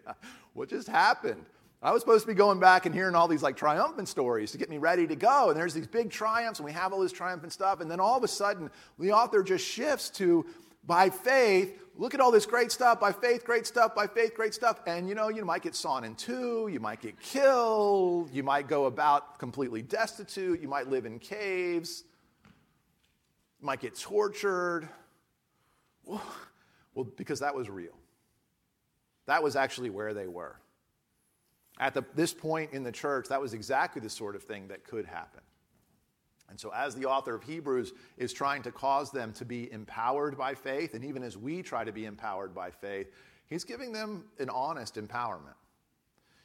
what 0.53 0.69
just 0.69 0.89
happened? 0.89 1.45
I 1.81 1.93
was 1.93 2.03
supposed 2.03 2.23
to 2.25 2.27
be 2.27 2.35
going 2.35 2.59
back 2.59 2.87
and 2.87 2.95
hearing 2.95 3.15
all 3.15 3.29
these 3.29 3.43
like 3.43 3.57
triumphant 3.57 4.09
stories 4.09 4.51
to 4.51 4.59
get 4.59 4.69
me 4.69 4.79
ready 4.79 5.07
to 5.07 5.15
go. 5.15 5.51
And 5.51 5.59
there's 5.59 5.75
these 5.75 5.87
big 5.87 6.11
triumphs, 6.11 6.59
and 6.59 6.67
we 6.67 6.73
have 6.73 6.93
all 6.93 7.01
this 7.01 7.13
triumphant 7.13 7.53
stuff. 7.53 7.81
And 7.81 7.91
then 7.91 8.01
all 8.01 8.17
of 8.17 8.25
a 8.25 8.29
sudden, 8.29 8.71
the 8.99 9.13
author 9.13 9.45
just 9.45 9.65
shifts 9.65 10.11
to 10.11 10.45
by 10.85 11.11
faith, 11.11 11.81
look 11.97 12.15
at 12.15 12.21
all 12.21 12.33
this 12.33 12.47
great 12.47 12.73
stuff, 12.73 12.99
by 12.99 13.13
faith, 13.13 13.45
great 13.45 13.67
stuff, 13.67 13.95
by 13.95 14.07
faith, 14.07 14.35
great 14.35 14.55
stuff. 14.55 14.81
And 14.87 15.09
you 15.09 15.15
know, 15.15 15.29
you 15.29 15.45
might 15.45 15.63
get 15.63 15.77
sawn 15.77 16.03
in 16.03 16.17
two, 16.17 16.69
you 16.73 16.81
might 16.81 17.01
get 17.01 17.21
killed, 17.21 18.31
you 18.33 18.43
might 18.43 18.67
go 18.67 18.87
about 18.87 19.39
completely 19.39 19.83
destitute, 19.83 20.61
you 20.61 20.67
might 20.67 20.89
live 20.89 21.05
in 21.05 21.19
caves, 21.19 22.05
you 23.61 23.67
might 23.67 23.81
get 23.81 23.97
tortured. 23.97 24.89
Well, 26.05 26.23
because 27.17 27.41
that 27.41 27.55
was 27.55 27.69
real. 27.69 27.93
That 29.27 29.43
was 29.43 29.55
actually 29.57 29.91
where 29.91 30.15
they 30.15 30.27
were. 30.27 30.57
At 31.79 31.95
the, 31.95 32.05
this 32.15 32.35
point 32.35 32.73
in 32.73 32.83
the 32.83 32.93
church, 32.93 33.29
that 33.29 33.41
was 33.41 33.55
exactly 33.55 34.01
the 34.03 34.11
sort 34.11 34.35
of 34.35 34.43
thing 34.43 34.69
that 34.69 34.85
could 34.85 35.07
happen. 35.07 35.43
And 36.51 36.59
so, 36.59 36.73
as 36.75 36.95
the 36.95 37.05
author 37.05 37.35
of 37.35 37.43
Hebrews 37.43 37.93
is 38.17 38.33
trying 38.33 38.63
to 38.63 38.73
cause 38.73 39.11
them 39.11 39.33
to 39.35 39.45
be 39.45 39.71
empowered 39.71 40.37
by 40.37 40.55
faith, 40.55 40.95
and 40.95 41.05
even 41.05 41.23
as 41.23 41.37
we 41.37 41.63
try 41.63 41.85
to 41.85 41.93
be 41.93 42.07
empowered 42.07 42.55
by 42.55 42.71
faith, 42.71 43.13
he's 43.47 43.65
giving 43.65 43.93
them 43.93 44.25
an 44.39 44.49
honest 44.49 44.97
empowerment. 44.97 45.55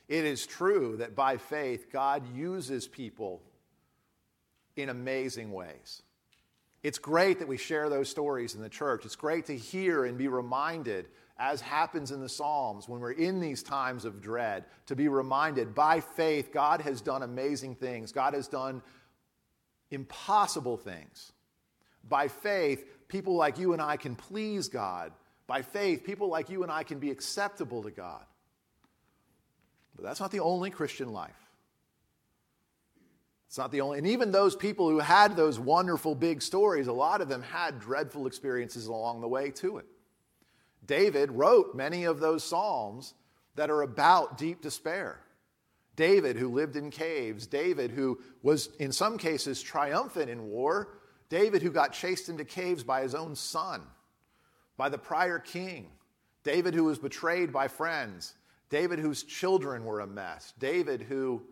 It 0.10 0.26
is 0.26 0.46
true 0.46 0.98
that 0.98 1.16
by 1.16 1.38
faith, 1.38 1.92
God 1.92 2.24
uses 2.36 2.88
people 2.88 3.42
in 4.76 4.90
amazing 4.90 5.52
ways. 5.52 6.02
It's 6.84 7.00
great 7.00 7.40
that 7.40 7.48
we 7.48 7.58
share 7.58 7.90
those 7.90 8.10
stories 8.10 8.56
in 8.56 8.62
the 8.62 8.70
church. 8.70 9.06
It's 9.06 9.16
great 9.16 9.46
to 9.46 9.56
hear 9.56 10.04
and 10.04 10.18
be 10.18 10.28
reminded 10.28 11.08
as 11.38 11.62
happens 11.62 12.12
in 12.12 12.22
the 12.22 12.30
Psalms 12.30 12.88
when 12.88 13.00
we're 13.02 13.12
in 13.12 13.40
these 13.40 13.64
times 13.64 14.06
of 14.06 14.22
dread, 14.22 14.66
to 14.86 14.96
be 14.96 15.08
reminded 15.08 15.74
by 15.74 16.00
faith, 16.00 16.52
God 16.52 16.82
has 16.82 17.02
done 17.02 17.24
amazing 17.24 17.76
things. 17.76 18.12
God 18.12 18.34
has 18.34 18.48
done 18.48 18.82
impossible 19.90 20.78
things. 20.78 21.32
By 22.08 22.28
faith, 22.28 22.86
people 23.08 23.36
like 23.36 23.58
you 23.58 23.74
and 23.74 23.82
I 23.82 23.98
can 23.98 24.16
please 24.16 24.68
God. 24.68 25.12
By 25.48 25.62
faith, 25.62 26.04
people 26.04 26.28
like 26.28 26.50
you 26.50 26.64
and 26.64 26.72
I 26.72 26.84
can 26.84 27.00
be 27.00 27.12
acceptable 27.12 27.84
to 27.84 27.92
God. 27.92 28.24
But 29.96 30.06
that's 30.06 30.20
not 30.20 30.32
the 30.32 30.40
only 30.40 30.70
Christian 30.70 31.12
life. 31.12 31.32
It's 33.48 33.58
not 33.58 33.72
the 33.72 33.82
only, 33.82 34.00
and 34.00 34.08
even 34.08 34.32
those 34.32 34.56
people 34.56 34.90
who 34.90 34.98
had 34.98 35.36
those 35.36 35.60
wonderful 35.60 36.16
big 36.16 36.42
stories, 36.42 36.88
a 36.88 36.94
lot 36.94 37.22
of 37.22 37.30
them 37.30 37.44
had 37.44 37.80
dreadful 37.80 38.26
experiences 38.26 38.88
along 38.88 39.22
the 39.22 39.28
way 39.28 39.52
to 39.52 39.78
it. 39.78 39.86
David 40.86 41.32
wrote 41.32 41.76
many 41.76 42.04
of 42.04 42.20
those 42.20 42.44
Psalms 42.44 43.14
that 43.56 43.70
are 43.70 43.82
about 43.82 44.38
deep 44.38 44.62
despair. 44.62 45.20
David, 45.96 46.36
who 46.36 46.50
lived 46.50 46.76
in 46.76 46.90
caves, 46.90 47.46
David, 47.46 47.92
who 47.92 48.20
was 48.42 48.70
in 48.80 48.92
some 48.92 49.18
cases 49.18 49.62
triumphant 49.62 50.30
in 50.30 50.48
war, 50.48 50.98
David, 51.30 51.62
who 51.62 51.72
got 51.72 51.94
chased 51.94 52.30
into 52.30 52.46
caves 52.46 52.84
by 52.84 53.02
his 53.02 53.14
own 53.14 53.36
son, 53.36 53.82
by 54.76 54.90
the 54.90 54.98
prior 54.98 55.40
king, 55.40 55.88
David, 56.44 56.74
who 56.74 56.86
was 56.86 56.98
betrayed 56.98 57.54
by 57.54 57.68
friends, 57.68 58.34
David, 58.70 59.00
whose 59.00 59.24
children 59.24 59.86
were 59.86 60.00
a 60.00 60.08
mess, 60.08 60.54
David, 60.58 61.02
who 61.02 61.44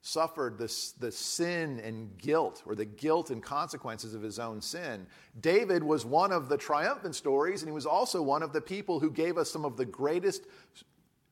suffered 0.00 0.58
the, 0.58 0.72
the 1.00 1.10
sin 1.10 1.80
and 1.80 2.16
guilt, 2.18 2.62
or 2.66 2.74
the 2.74 2.84
guilt 2.84 3.30
and 3.30 3.42
consequences 3.42 4.14
of 4.14 4.22
his 4.22 4.38
own 4.38 4.60
sin. 4.60 5.06
David 5.40 5.82
was 5.82 6.04
one 6.04 6.32
of 6.32 6.48
the 6.48 6.56
triumphant 6.56 7.14
stories, 7.14 7.62
and 7.62 7.68
he 7.68 7.74
was 7.74 7.86
also 7.86 8.22
one 8.22 8.42
of 8.42 8.52
the 8.52 8.60
people 8.60 9.00
who 9.00 9.10
gave 9.10 9.36
us 9.36 9.50
some 9.50 9.64
of 9.64 9.76
the 9.76 9.84
greatest 9.84 10.46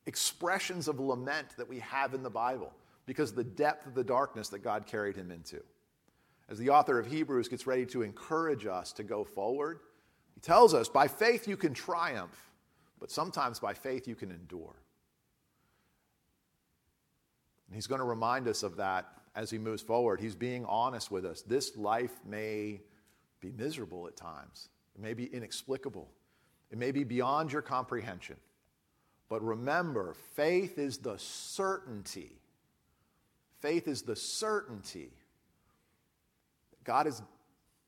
expressions 0.05 0.87
of 0.87 0.99
lament 0.99 1.47
that 1.57 1.67
we 1.67 1.79
have 1.79 2.13
in 2.13 2.23
the 2.23 2.29
Bible 2.29 2.73
because 3.05 3.33
the 3.33 3.43
depth 3.43 3.87
of 3.87 3.95
the 3.95 4.03
darkness 4.03 4.49
that 4.49 4.59
God 4.59 4.85
carried 4.85 5.15
him 5.15 5.31
into. 5.31 5.61
As 6.49 6.57
the 6.57 6.69
author 6.69 6.99
of 6.99 7.07
Hebrews 7.07 7.47
gets 7.47 7.67
ready 7.67 7.85
to 7.87 8.03
encourage 8.03 8.65
us 8.65 8.91
to 8.93 9.03
go 9.03 9.23
forward, 9.23 9.79
he 10.33 10.39
tells 10.39 10.73
us 10.73 10.87
by 10.87 11.07
faith 11.07 11.47
you 11.47 11.57
can 11.57 11.73
triumph, 11.73 12.51
but 12.99 13.11
sometimes 13.11 13.59
by 13.59 13.73
faith 13.73 14.07
you 14.07 14.15
can 14.15 14.31
endure. 14.31 14.75
And 17.67 17.75
he's 17.75 17.87
going 17.87 17.99
to 17.99 18.05
remind 18.05 18.47
us 18.47 18.63
of 18.63 18.77
that 18.77 19.07
as 19.35 19.49
he 19.49 19.57
moves 19.57 19.81
forward. 19.81 20.19
He's 20.19 20.35
being 20.35 20.65
honest 20.65 21.11
with 21.11 21.25
us. 21.25 21.41
This 21.41 21.77
life 21.77 22.19
may 22.25 22.81
be 23.39 23.51
miserable 23.51 24.07
at 24.07 24.15
times, 24.15 24.69
it 24.95 25.01
may 25.01 25.13
be 25.13 25.25
inexplicable, 25.25 26.09
it 26.71 26.77
may 26.77 26.91
be 26.91 27.03
beyond 27.03 27.51
your 27.51 27.61
comprehension. 27.61 28.37
But 29.29 29.43
remember, 29.43 30.15
faith 30.35 30.77
is 30.77 30.99
the 30.99 31.17
certainty. 31.19 32.31
Faith 33.59 33.87
is 33.87 34.03
the 34.03 34.15
certainty 34.15 35.11
that 36.71 36.83
God 36.83 37.07
is 37.07 37.21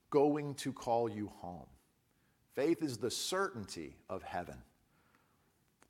going 0.10 0.56
to 0.56 0.74
call 0.74 1.10
you 1.10 1.32
home. 1.38 1.68
Faith 2.56 2.84
is 2.84 2.98
the 2.98 3.12
certainty 3.12 3.96
of 4.10 4.22
heaven. 4.24 4.58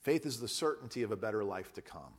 Faith 0.02 0.26
is 0.26 0.40
the 0.40 0.48
certainty 0.48 1.02
of 1.02 1.12
a 1.12 1.18
better 1.18 1.44
life 1.44 1.74
to 1.74 1.82
come. 1.82 2.14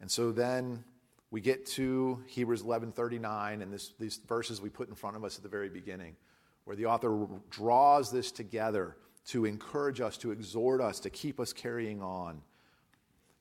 And 0.00 0.10
so 0.10 0.32
then 0.32 0.84
we 1.30 1.40
get 1.40 1.66
to 1.66 2.22
Hebrews 2.26 2.62
11:39 2.62 3.62
and 3.62 3.72
this, 3.72 3.92
these 3.98 4.16
verses 4.16 4.60
we 4.60 4.68
put 4.68 4.88
in 4.88 4.94
front 4.94 5.16
of 5.16 5.24
us 5.24 5.36
at 5.36 5.42
the 5.42 5.48
very 5.48 5.68
beginning, 5.68 6.16
where 6.64 6.76
the 6.76 6.86
author 6.86 7.26
draws 7.50 8.10
this 8.12 8.30
together 8.30 8.96
to 9.26 9.44
encourage 9.44 10.00
us, 10.00 10.16
to 10.18 10.30
exhort 10.30 10.80
us, 10.80 11.00
to 11.00 11.10
keep 11.10 11.40
us 11.40 11.52
carrying 11.52 12.02
on. 12.02 12.42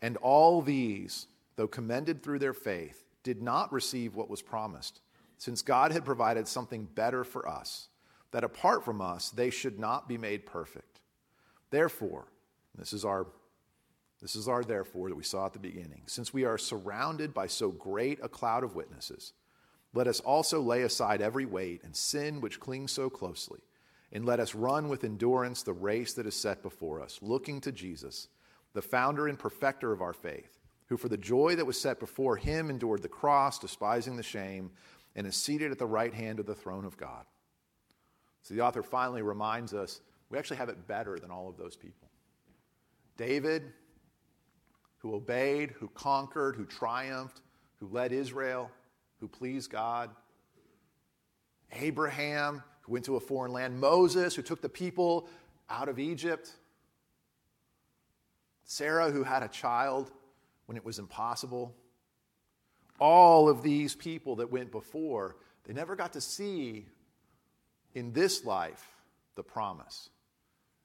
And 0.02 0.18
all 0.18 0.62
these, 0.62 1.28
though 1.56 1.68
commended 1.68 2.24
through 2.24 2.40
their 2.40 2.54
faith, 2.54 3.04
did 3.24 3.42
not 3.42 3.72
receive 3.72 4.16
what 4.16 4.30
was 4.30 4.42
promised, 4.42 5.02
since 5.38 5.62
God 5.62 5.92
had 5.92 6.06
provided 6.06 6.48
something 6.48 6.86
better 6.86 7.24
for 7.24 7.48
us, 7.48 7.90
that 8.32 8.44
apart 8.44 8.84
from 8.84 9.02
us 9.02 9.30
they 9.30 9.50
should 9.50 9.80
not 9.80 10.08
be 10.08 10.18
made 10.18 10.46
perfect. 10.46 11.02
Therefore, 11.70 12.28
this 12.76 12.94
is 12.94 13.06
our 13.06 13.28
this 14.24 14.38
is 14.38 14.48
our 14.48 14.64
therefore 14.64 15.10
that 15.10 15.18
we 15.18 15.24
saw 15.24 15.46
at 15.46 15.52
the 15.52 15.60
beginning. 15.60 16.04
Since 16.06 16.34
we 16.34 16.46
are 16.46 16.58
surrounded 16.58 17.34
by 17.34 17.48
so 17.48 17.72
great 17.72 18.20
a 18.24 18.30
cloud 18.30 18.64
of 18.64 18.74
witnesses, 18.74 19.34
let 19.94 20.08
us 20.08 20.22
also 20.22 20.62
lay 20.62 20.84
aside 20.84 21.22
every 21.22 21.46
weight 21.46 21.84
and 21.84 21.94
sin 21.94 22.40
which 22.40 22.62
clings 22.62 22.94
so 22.94 23.10
closely, 23.10 23.60
and 24.14 24.26
let 24.26 24.40
us 24.40 24.56
run 24.56 24.88
with 24.88 25.04
endurance 25.04 25.62
the 25.62 25.74
race 25.74 26.14
that 26.14 26.26
is 26.26 26.36
set 26.36 26.64
before 26.64 27.02
us, 27.02 27.20
looking 27.22 27.60
to 27.60 27.72
Jesus, 27.74 28.30
the 28.72 28.82
founder 28.82 29.28
and 29.28 29.38
perfecter 29.38 29.92
of 29.92 30.02
our 30.02 30.14
faith, 30.14 30.58
who 30.88 30.96
for 30.96 31.10
the 31.10 31.18
joy 31.18 31.58
that 31.58 31.66
was 31.66 31.80
set 31.80 32.00
before 32.00 32.38
him 32.38 32.70
endured 32.70 33.02
the 33.02 33.10
cross, 33.10 33.60
despising 33.60 34.16
the 34.16 34.24
shame, 34.24 34.72
and 35.18 35.28
is 35.28 35.36
seated 35.36 35.70
at 35.70 35.80
the 35.80 35.86
right 35.86 36.14
hand 36.14 36.40
of 36.40 36.46
the 36.46 36.56
throne 36.56 36.86
of 36.86 36.96
God. 36.96 37.26
So 38.42 38.54
the 38.54 38.62
author 38.62 38.84
finally 38.84 39.22
reminds 39.22 39.74
us 39.74 40.00
we 40.30 40.38
actually 40.38 40.58
have 40.58 40.70
it 40.70 40.88
better 40.88 41.20
than 41.20 41.30
all 41.30 41.50
of 41.50 41.58
those 41.58 41.76
people. 41.76 42.08
David, 43.18 43.74
who 45.04 45.14
obeyed, 45.14 45.72
who 45.72 45.90
conquered, 45.90 46.56
who 46.56 46.66
triumphed, 46.66 47.42
who 47.80 47.88
led 47.92 48.14
Israel, 48.14 48.72
who 49.20 49.28
pleased 49.28 49.70
God. 49.70 50.10
Abraham, 51.74 52.64
who 52.82 52.94
went 52.94 53.06
to 53.06 53.18
a 53.18 53.20
foreign 53.20 53.52
land. 53.52 53.80
Moses, 53.80 54.34
who 54.34 54.42
took 54.42 54.62
the 54.62 54.70
people 54.70 55.28
out 55.70 55.90
of 55.90 56.00
Egypt. 56.00 56.52
Sarah, 58.64 59.12
who 59.12 59.24
had 59.24 59.44
a 59.44 59.50
child 59.50 60.10
when 60.68 60.78
it 60.78 60.86
was 60.86 61.00
impossible. 61.00 61.76
All 62.98 63.50
of 63.50 63.62
these 63.62 63.96
people 63.96 64.38
that 64.38 64.50
went 64.50 64.72
before, 64.72 65.36
they 65.66 65.74
never 65.74 65.98
got 65.98 66.14
to 66.14 66.22
see 66.22 66.86
in 67.94 68.14
this 68.14 68.46
life 68.46 68.88
the 69.36 69.44
promise. 69.44 70.10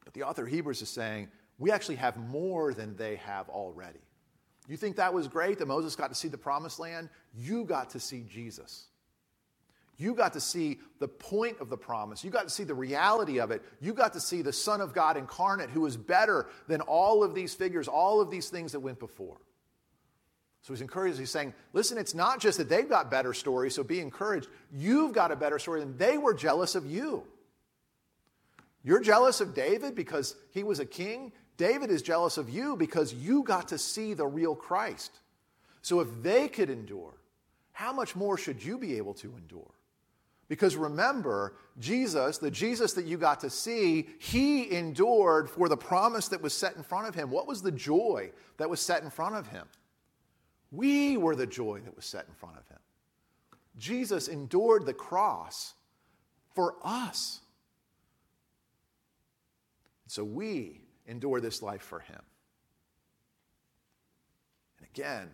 But 0.05 0.14
the 0.14 0.25
author 0.25 0.43
of 0.43 0.49
Hebrews 0.49 0.83
is 0.83 0.89
saying, 0.89 1.29
we 1.59 1.71
actually 1.71 1.97
have 1.97 2.17
more 2.17 2.73
than 2.73 2.97
they 2.97 3.17
have 3.17 3.49
already. 3.49 4.01
You 4.69 4.77
think 4.77 4.97
that 4.97 5.15
was 5.15 5.29
great 5.29 5.59
that 5.59 5.67
Moses 5.67 5.97
got 5.97 6.09
to 6.09 6.15
see 6.15 6.29
the 6.29 6.39
promised 6.39 6.79
land? 6.79 7.09
You 7.35 7.65
got 7.65 7.91
to 7.91 8.01
see 8.01 8.25
Jesus. 8.29 8.87
You 9.97 10.15
got 10.15 10.35
to 10.35 10.41
see 10.41 10.79
the 11.01 11.09
point 11.09 11.57
of 11.61 11.71
the 11.71 11.77
promise. 11.77 12.23
You 12.23 12.31
got 12.31 12.45
to 12.45 12.51
see 12.51 12.63
the 12.63 12.75
reality 12.75 13.41
of 13.41 13.51
it. 13.51 13.63
You 13.81 13.93
got 13.93 14.13
to 14.13 14.21
see 14.21 14.43
the 14.43 14.53
Son 14.53 14.81
of 14.81 14.95
God 14.95 15.17
incarnate 15.17 15.71
who 15.71 15.87
is 15.87 15.97
better 15.97 16.47
than 16.69 16.81
all 16.83 17.25
of 17.25 17.35
these 17.35 17.55
figures, 17.55 17.89
all 17.89 18.21
of 18.21 18.31
these 18.31 18.49
things 18.49 18.73
that 18.73 18.81
went 18.81 19.01
before. 19.01 19.39
So 20.63 20.73
he's 20.73 20.83
encouraged. 20.83 21.19
He's 21.19 21.31
saying, 21.31 21.53
listen, 21.73 21.99
it's 21.99 22.15
not 22.15 22.41
just 22.41 22.59
that 22.59 22.69
they've 22.69 22.89
got 22.89 23.11
better 23.11 23.33
stories, 23.33 23.75
so 23.75 23.83
be 23.83 24.01
encouraged. 24.01 24.49
You've 24.73 25.13
got 25.13 25.33
a 25.33 25.37
better 25.37 25.59
story 25.59 25.81
than 25.81 25.97
they 25.97 26.17
were 26.17 26.35
jealous 26.35 26.75
of 26.77 26.87
you. 26.87 27.25
You're 28.85 29.01
jealous 29.01 29.41
of 29.41 29.55
David 29.55 29.97
because 29.97 30.37
he 30.51 30.63
was 30.63 30.79
a 30.79 30.87
king. 30.87 31.33
David 31.59 31.91
is 31.91 32.03
jealous 32.03 32.39
of 32.39 32.49
you 32.49 32.77
because 32.77 33.13
you 33.13 33.43
got 33.43 33.69
to 33.69 33.79
see 33.79 34.15
the 34.15 34.27
real 34.27 34.55
Christ. 34.55 35.11
So 35.83 36.01
if 36.01 36.09
they 36.23 36.49
could 36.49 36.71
endure, 36.71 37.13
how 37.73 37.93
much 37.93 38.17
more 38.17 38.39
should 38.39 38.65
you 38.65 38.79
be 38.79 38.97
able 38.97 39.13
to 39.15 39.35
endure? 39.37 39.75
Because 40.49 40.77
remember, 40.77 41.57
Jesus, 41.79 42.39
the 42.39 42.51
Jesus 42.51 42.95
that 42.95 43.05
you 43.05 43.19
got 43.19 43.41
to 43.41 43.51
see, 43.51 44.09
he 44.19 44.71
endured 44.73 45.51
for 45.51 45.69
the 45.69 45.77
promise 45.77 46.29
that 46.29 46.41
was 46.41 46.55
set 46.55 46.77
in 46.77 46.83
front 46.83 47.07
of 47.07 47.15
him. 47.15 47.31
What 47.31 47.47
was 47.47 47.61
the 47.61 47.73
joy 47.73 48.31
that 48.57 48.71
was 48.71 48.81
set 48.81 49.03
in 49.03 49.11
front 49.11 49.35
of 49.35 49.49
him? 49.49 49.67
We 50.71 51.17
were 51.17 51.37
the 51.37 51.47
joy 51.47 51.81
that 51.81 51.95
was 51.95 52.07
set 52.07 52.27
in 52.29 52.35
front 52.35 52.57
of 52.57 52.67
him. 52.69 52.79
Jesus 53.77 54.29
endured 54.29 54.87
the 54.87 54.95
cross 54.95 55.75
for 56.55 56.77
us. 56.83 57.41
So 60.07 60.25
we 60.25 60.81
endure 61.09 61.41
this 61.41 61.63
life 61.63 61.83
for 61.83 61.99
him. 62.01 62.21
And 64.79 64.87
again, 64.95 65.29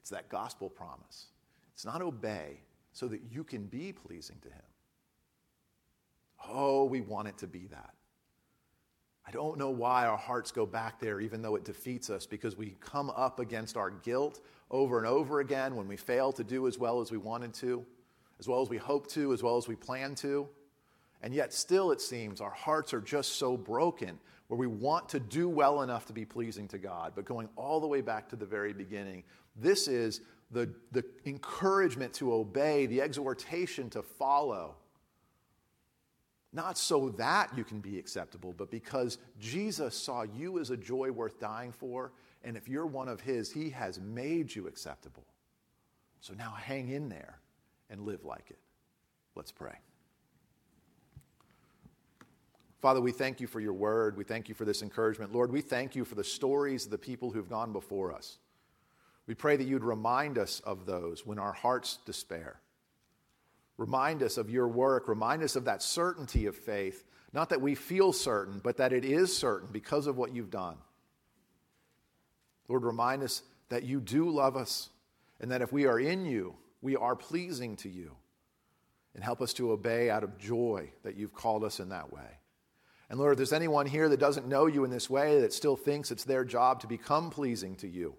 it's 0.00 0.10
that 0.10 0.30
gospel 0.30 0.70
promise. 0.70 1.26
It's 1.74 1.84
not 1.84 2.00
obey 2.00 2.60
so 2.92 3.06
that 3.08 3.20
you 3.30 3.44
can 3.44 3.66
be 3.66 3.92
pleasing 3.92 4.38
to 4.42 4.48
him. 4.48 4.62
Oh, 6.48 6.84
we 6.84 7.00
want 7.00 7.28
it 7.28 7.36
to 7.38 7.46
be 7.46 7.66
that. 7.66 7.92
I 9.26 9.30
don't 9.30 9.58
know 9.58 9.68
why 9.68 10.06
our 10.06 10.16
hearts 10.16 10.50
go 10.50 10.64
back 10.64 10.98
there, 10.98 11.20
even 11.20 11.42
though 11.42 11.56
it 11.56 11.64
defeats 11.64 12.08
us, 12.08 12.24
because 12.24 12.56
we 12.56 12.76
come 12.80 13.10
up 13.10 13.40
against 13.40 13.76
our 13.76 13.90
guilt 13.90 14.40
over 14.70 14.96
and 14.96 15.06
over 15.06 15.40
again 15.40 15.76
when 15.76 15.86
we 15.86 15.98
fail 15.98 16.32
to 16.32 16.42
do 16.42 16.66
as 16.66 16.78
well 16.78 17.02
as 17.02 17.10
we 17.10 17.18
wanted 17.18 17.52
to, 17.54 17.84
as 18.40 18.48
well 18.48 18.62
as 18.62 18.70
we 18.70 18.78
hope 18.78 19.06
to, 19.08 19.34
as 19.34 19.42
well 19.42 19.58
as 19.58 19.68
we 19.68 19.76
plan 19.76 20.14
to. 20.14 20.48
And 21.20 21.34
yet, 21.34 21.52
still, 21.52 21.90
it 21.90 22.00
seems 22.00 22.40
our 22.40 22.50
hearts 22.50 22.94
are 22.94 23.00
just 23.00 23.34
so 23.34 23.56
broken 23.56 24.18
where 24.48 24.58
we 24.58 24.66
want 24.66 25.08
to 25.10 25.20
do 25.20 25.48
well 25.48 25.82
enough 25.82 26.06
to 26.06 26.12
be 26.12 26.24
pleasing 26.24 26.68
to 26.68 26.78
God. 26.78 27.12
But 27.14 27.24
going 27.24 27.48
all 27.56 27.80
the 27.80 27.86
way 27.86 28.00
back 28.00 28.28
to 28.30 28.36
the 28.36 28.46
very 28.46 28.72
beginning, 28.72 29.22
this 29.56 29.88
is 29.88 30.22
the, 30.50 30.72
the 30.92 31.04
encouragement 31.26 32.12
to 32.14 32.32
obey, 32.32 32.86
the 32.86 33.00
exhortation 33.00 33.90
to 33.90 34.02
follow 34.02 34.74
not 36.52 36.78
so 36.78 37.10
that 37.10 37.56
you 37.56 37.64
can 37.64 37.80
be 37.80 37.98
acceptable, 37.98 38.54
but 38.56 38.70
because 38.70 39.18
Jesus 39.38 39.94
saw 39.94 40.22
you 40.22 40.58
as 40.58 40.70
a 40.70 40.76
joy 40.76 41.10
worth 41.10 41.38
dying 41.38 41.72
for, 41.72 42.12
and 42.42 42.56
if 42.56 42.68
you're 42.68 42.86
one 42.86 43.08
of 43.08 43.20
His, 43.20 43.52
He 43.52 43.70
has 43.70 44.00
made 44.00 44.54
you 44.54 44.66
acceptable. 44.66 45.24
So 46.20 46.34
now 46.34 46.52
hang 46.52 46.88
in 46.88 47.08
there 47.08 47.38
and 47.90 48.00
live 48.00 48.24
like 48.24 48.50
it. 48.50 48.58
Let's 49.34 49.52
pray. 49.52 49.78
Father, 52.80 53.00
we 53.00 53.10
thank 53.12 53.40
you 53.40 53.46
for 53.46 53.60
your 53.60 53.72
word. 53.72 54.16
We 54.16 54.24
thank 54.24 54.48
you 54.48 54.54
for 54.54 54.64
this 54.64 54.82
encouragement. 54.82 55.34
Lord, 55.34 55.50
we 55.50 55.60
thank 55.60 55.96
you 55.96 56.04
for 56.04 56.14
the 56.14 56.22
stories 56.24 56.84
of 56.84 56.90
the 56.90 56.98
people 56.98 57.30
who've 57.30 57.48
gone 57.48 57.72
before 57.72 58.12
us. 58.12 58.38
We 59.26 59.34
pray 59.34 59.56
that 59.56 59.66
you'd 59.66 59.84
remind 59.84 60.38
us 60.38 60.60
of 60.60 60.86
those 60.86 61.26
when 61.26 61.38
our 61.38 61.52
hearts 61.52 61.98
despair. 62.06 62.60
Remind 63.76 64.22
us 64.22 64.38
of 64.38 64.48
your 64.48 64.68
work. 64.68 65.08
Remind 65.08 65.42
us 65.42 65.56
of 65.56 65.64
that 65.66 65.82
certainty 65.82 66.46
of 66.46 66.56
faith. 66.56 67.04
Not 67.32 67.50
that 67.50 67.60
we 67.60 67.74
feel 67.74 68.12
certain, 68.12 68.60
but 68.62 68.78
that 68.78 68.92
it 68.92 69.04
is 69.04 69.36
certain 69.36 69.68
because 69.70 70.06
of 70.06 70.16
what 70.16 70.34
you've 70.34 70.50
done. 70.50 70.76
Lord, 72.68 72.84
remind 72.84 73.22
us 73.22 73.42
that 73.68 73.82
you 73.82 74.00
do 74.00 74.30
love 74.30 74.56
us 74.56 74.88
and 75.40 75.50
that 75.50 75.62
if 75.62 75.72
we 75.72 75.86
are 75.86 75.98
in 75.98 76.26
you, 76.26 76.54
we 76.80 76.96
are 76.96 77.16
pleasing 77.16 77.76
to 77.76 77.88
you. 77.88 78.14
And 79.14 79.24
help 79.24 79.40
us 79.40 79.52
to 79.54 79.72
obey 79.72 80.10
out 80.10 80.22
of 80.22 80.38
joy 80.38 80.92
that 81.02 81.16
you've 81.16 81.34
called 81.34 81.64
us 81.64 81.80
in 81.80 81.88
that 81.88 82.12
way. 82.12 82.38
And 83.10 83.18
Lord, 83.18 83.32
if 83.32 83.36
there's 83.38 83.52
anyone 83.52 83.86
here 83.86 84.08
that 84.08 84.20
doesn't 84.20 84.46
know 84.46 84.66
you 84.66 84.84
in 84.84 84.90
this 84.90 85.08
way, 85.08 85.40
that 85.40 85.52
still 85.52 85.76
thinks 85.76 86.10
it's 86.10 86.24
their 86.24 86.44
job 86.44 86.80
to 86.80 86.86
become 86.86 87.30
pleasing 87.30 87.74
to 87.76 87.88
you, 87.88 88.14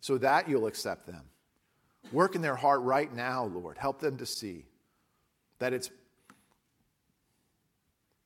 so 0.00 0.18
that 0.18 0.48
you'll 0.48 0.66
accept 0.66 1.06
them, 1.06 1.22
work 2.12 2.34
in 2.34 2.42
their 2.42 2.56
heart 2.56 2.82
right 2.82 3.12
now, 3.14 3.44
Lord. 3.44 3.78
Help 3.78 4.00
them 4.00 4.18
to 4.18 4.26
see 4.26 4.66
that 5.58 5.72
it's 5.72 5.90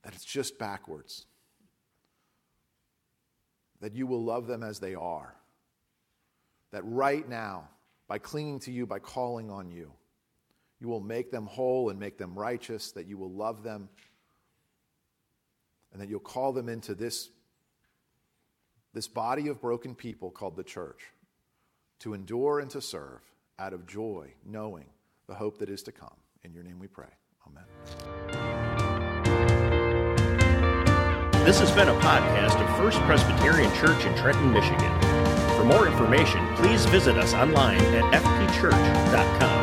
that 0.03 0.15
it's 0.15 0.25
just 0.25 0.59
backwards. 0.59 1.27
That 3.81 3.95
you 3.95 4.07
will 4.07 4.25
love 4.25 4.47
them 4.47 4.63
as 4.63 4.81
they 4.81 4.95
are. 4.95 5.35
That 6.73 6.83
right 6.85 7.29
now, 7.29 7.69
by 8.09 8.19
clinging 8.19 8.61
to 8.61 8.73
you, 8.73 8.87
by 8.87 8.99
calling 8.99 9.51
on 9.51 9.71
you, 9.71 9.93
you 10.81 10.89
will 10.89 11.01
make 11.01 11.31
them 11.31 11.47
whole 11.47 11.91
and 11.91 11.99
make 11.99 12.19
them 12.19 12.39
righteous, 12.39 12.93
that 12.93 13.07
you 13.07 13.19
will 13.19 13.31
love 13.31 13.63
them, 13.63 13.89
and 15.93 16.01
that 16.01 16.09
you'll 16.09 16.21
call 16.21 16.53
them 16.53 16.69
into 16.69 16.95
this, 16.95 17.31
this 18.95 19.09
body 19.09 19.49
of 19.49 19.61
broken 19.61 19.95
people 19.95 20.31
called 20.31 20.57
the 20.57 20.65
church 20.65 21.13
to 22.01 22.15
endure 22.15 22.61
and 22.61 22.71
to 22.71 22.81
serve 22.81 23.21
out 23.59 23.73
of 23.73 23.87
joy, 23.87 24.33
knowing 24.45 24.87
the 25.27 25.35
hope 25.35 25.59
that 25.59 25.69
is 25.69 25.83
to 25.83 25.93
come. 25.93 26.17
In 26.45 26.53
your 26.53 26.63
name 26.63 26.79
we 26.79 26.87
pray. 26.87 27.07
Amen. 27.47 27.65
This 31.45 31.61
has 31.61 31.71
been 31.73 31.89
a 31.89 31.99
podcast 32.01 32.61
of 32.63 32.77
First 32.77 32.99
Presbyterian 33.01 33.73
Church 33.77 34.05
in 34.05 34.15
Trenton, 34.17 34.53
Michigan. 34.53 35.01
For 35.57 35.65
more 35.65 35.87
information, 35.87 36.47
please 36.57 36.85
visit 36.87 37.17
us 37.17 37.33
online 37.33 37.81
at 37.81 38.23
fpchurch.com. 38.23 39.58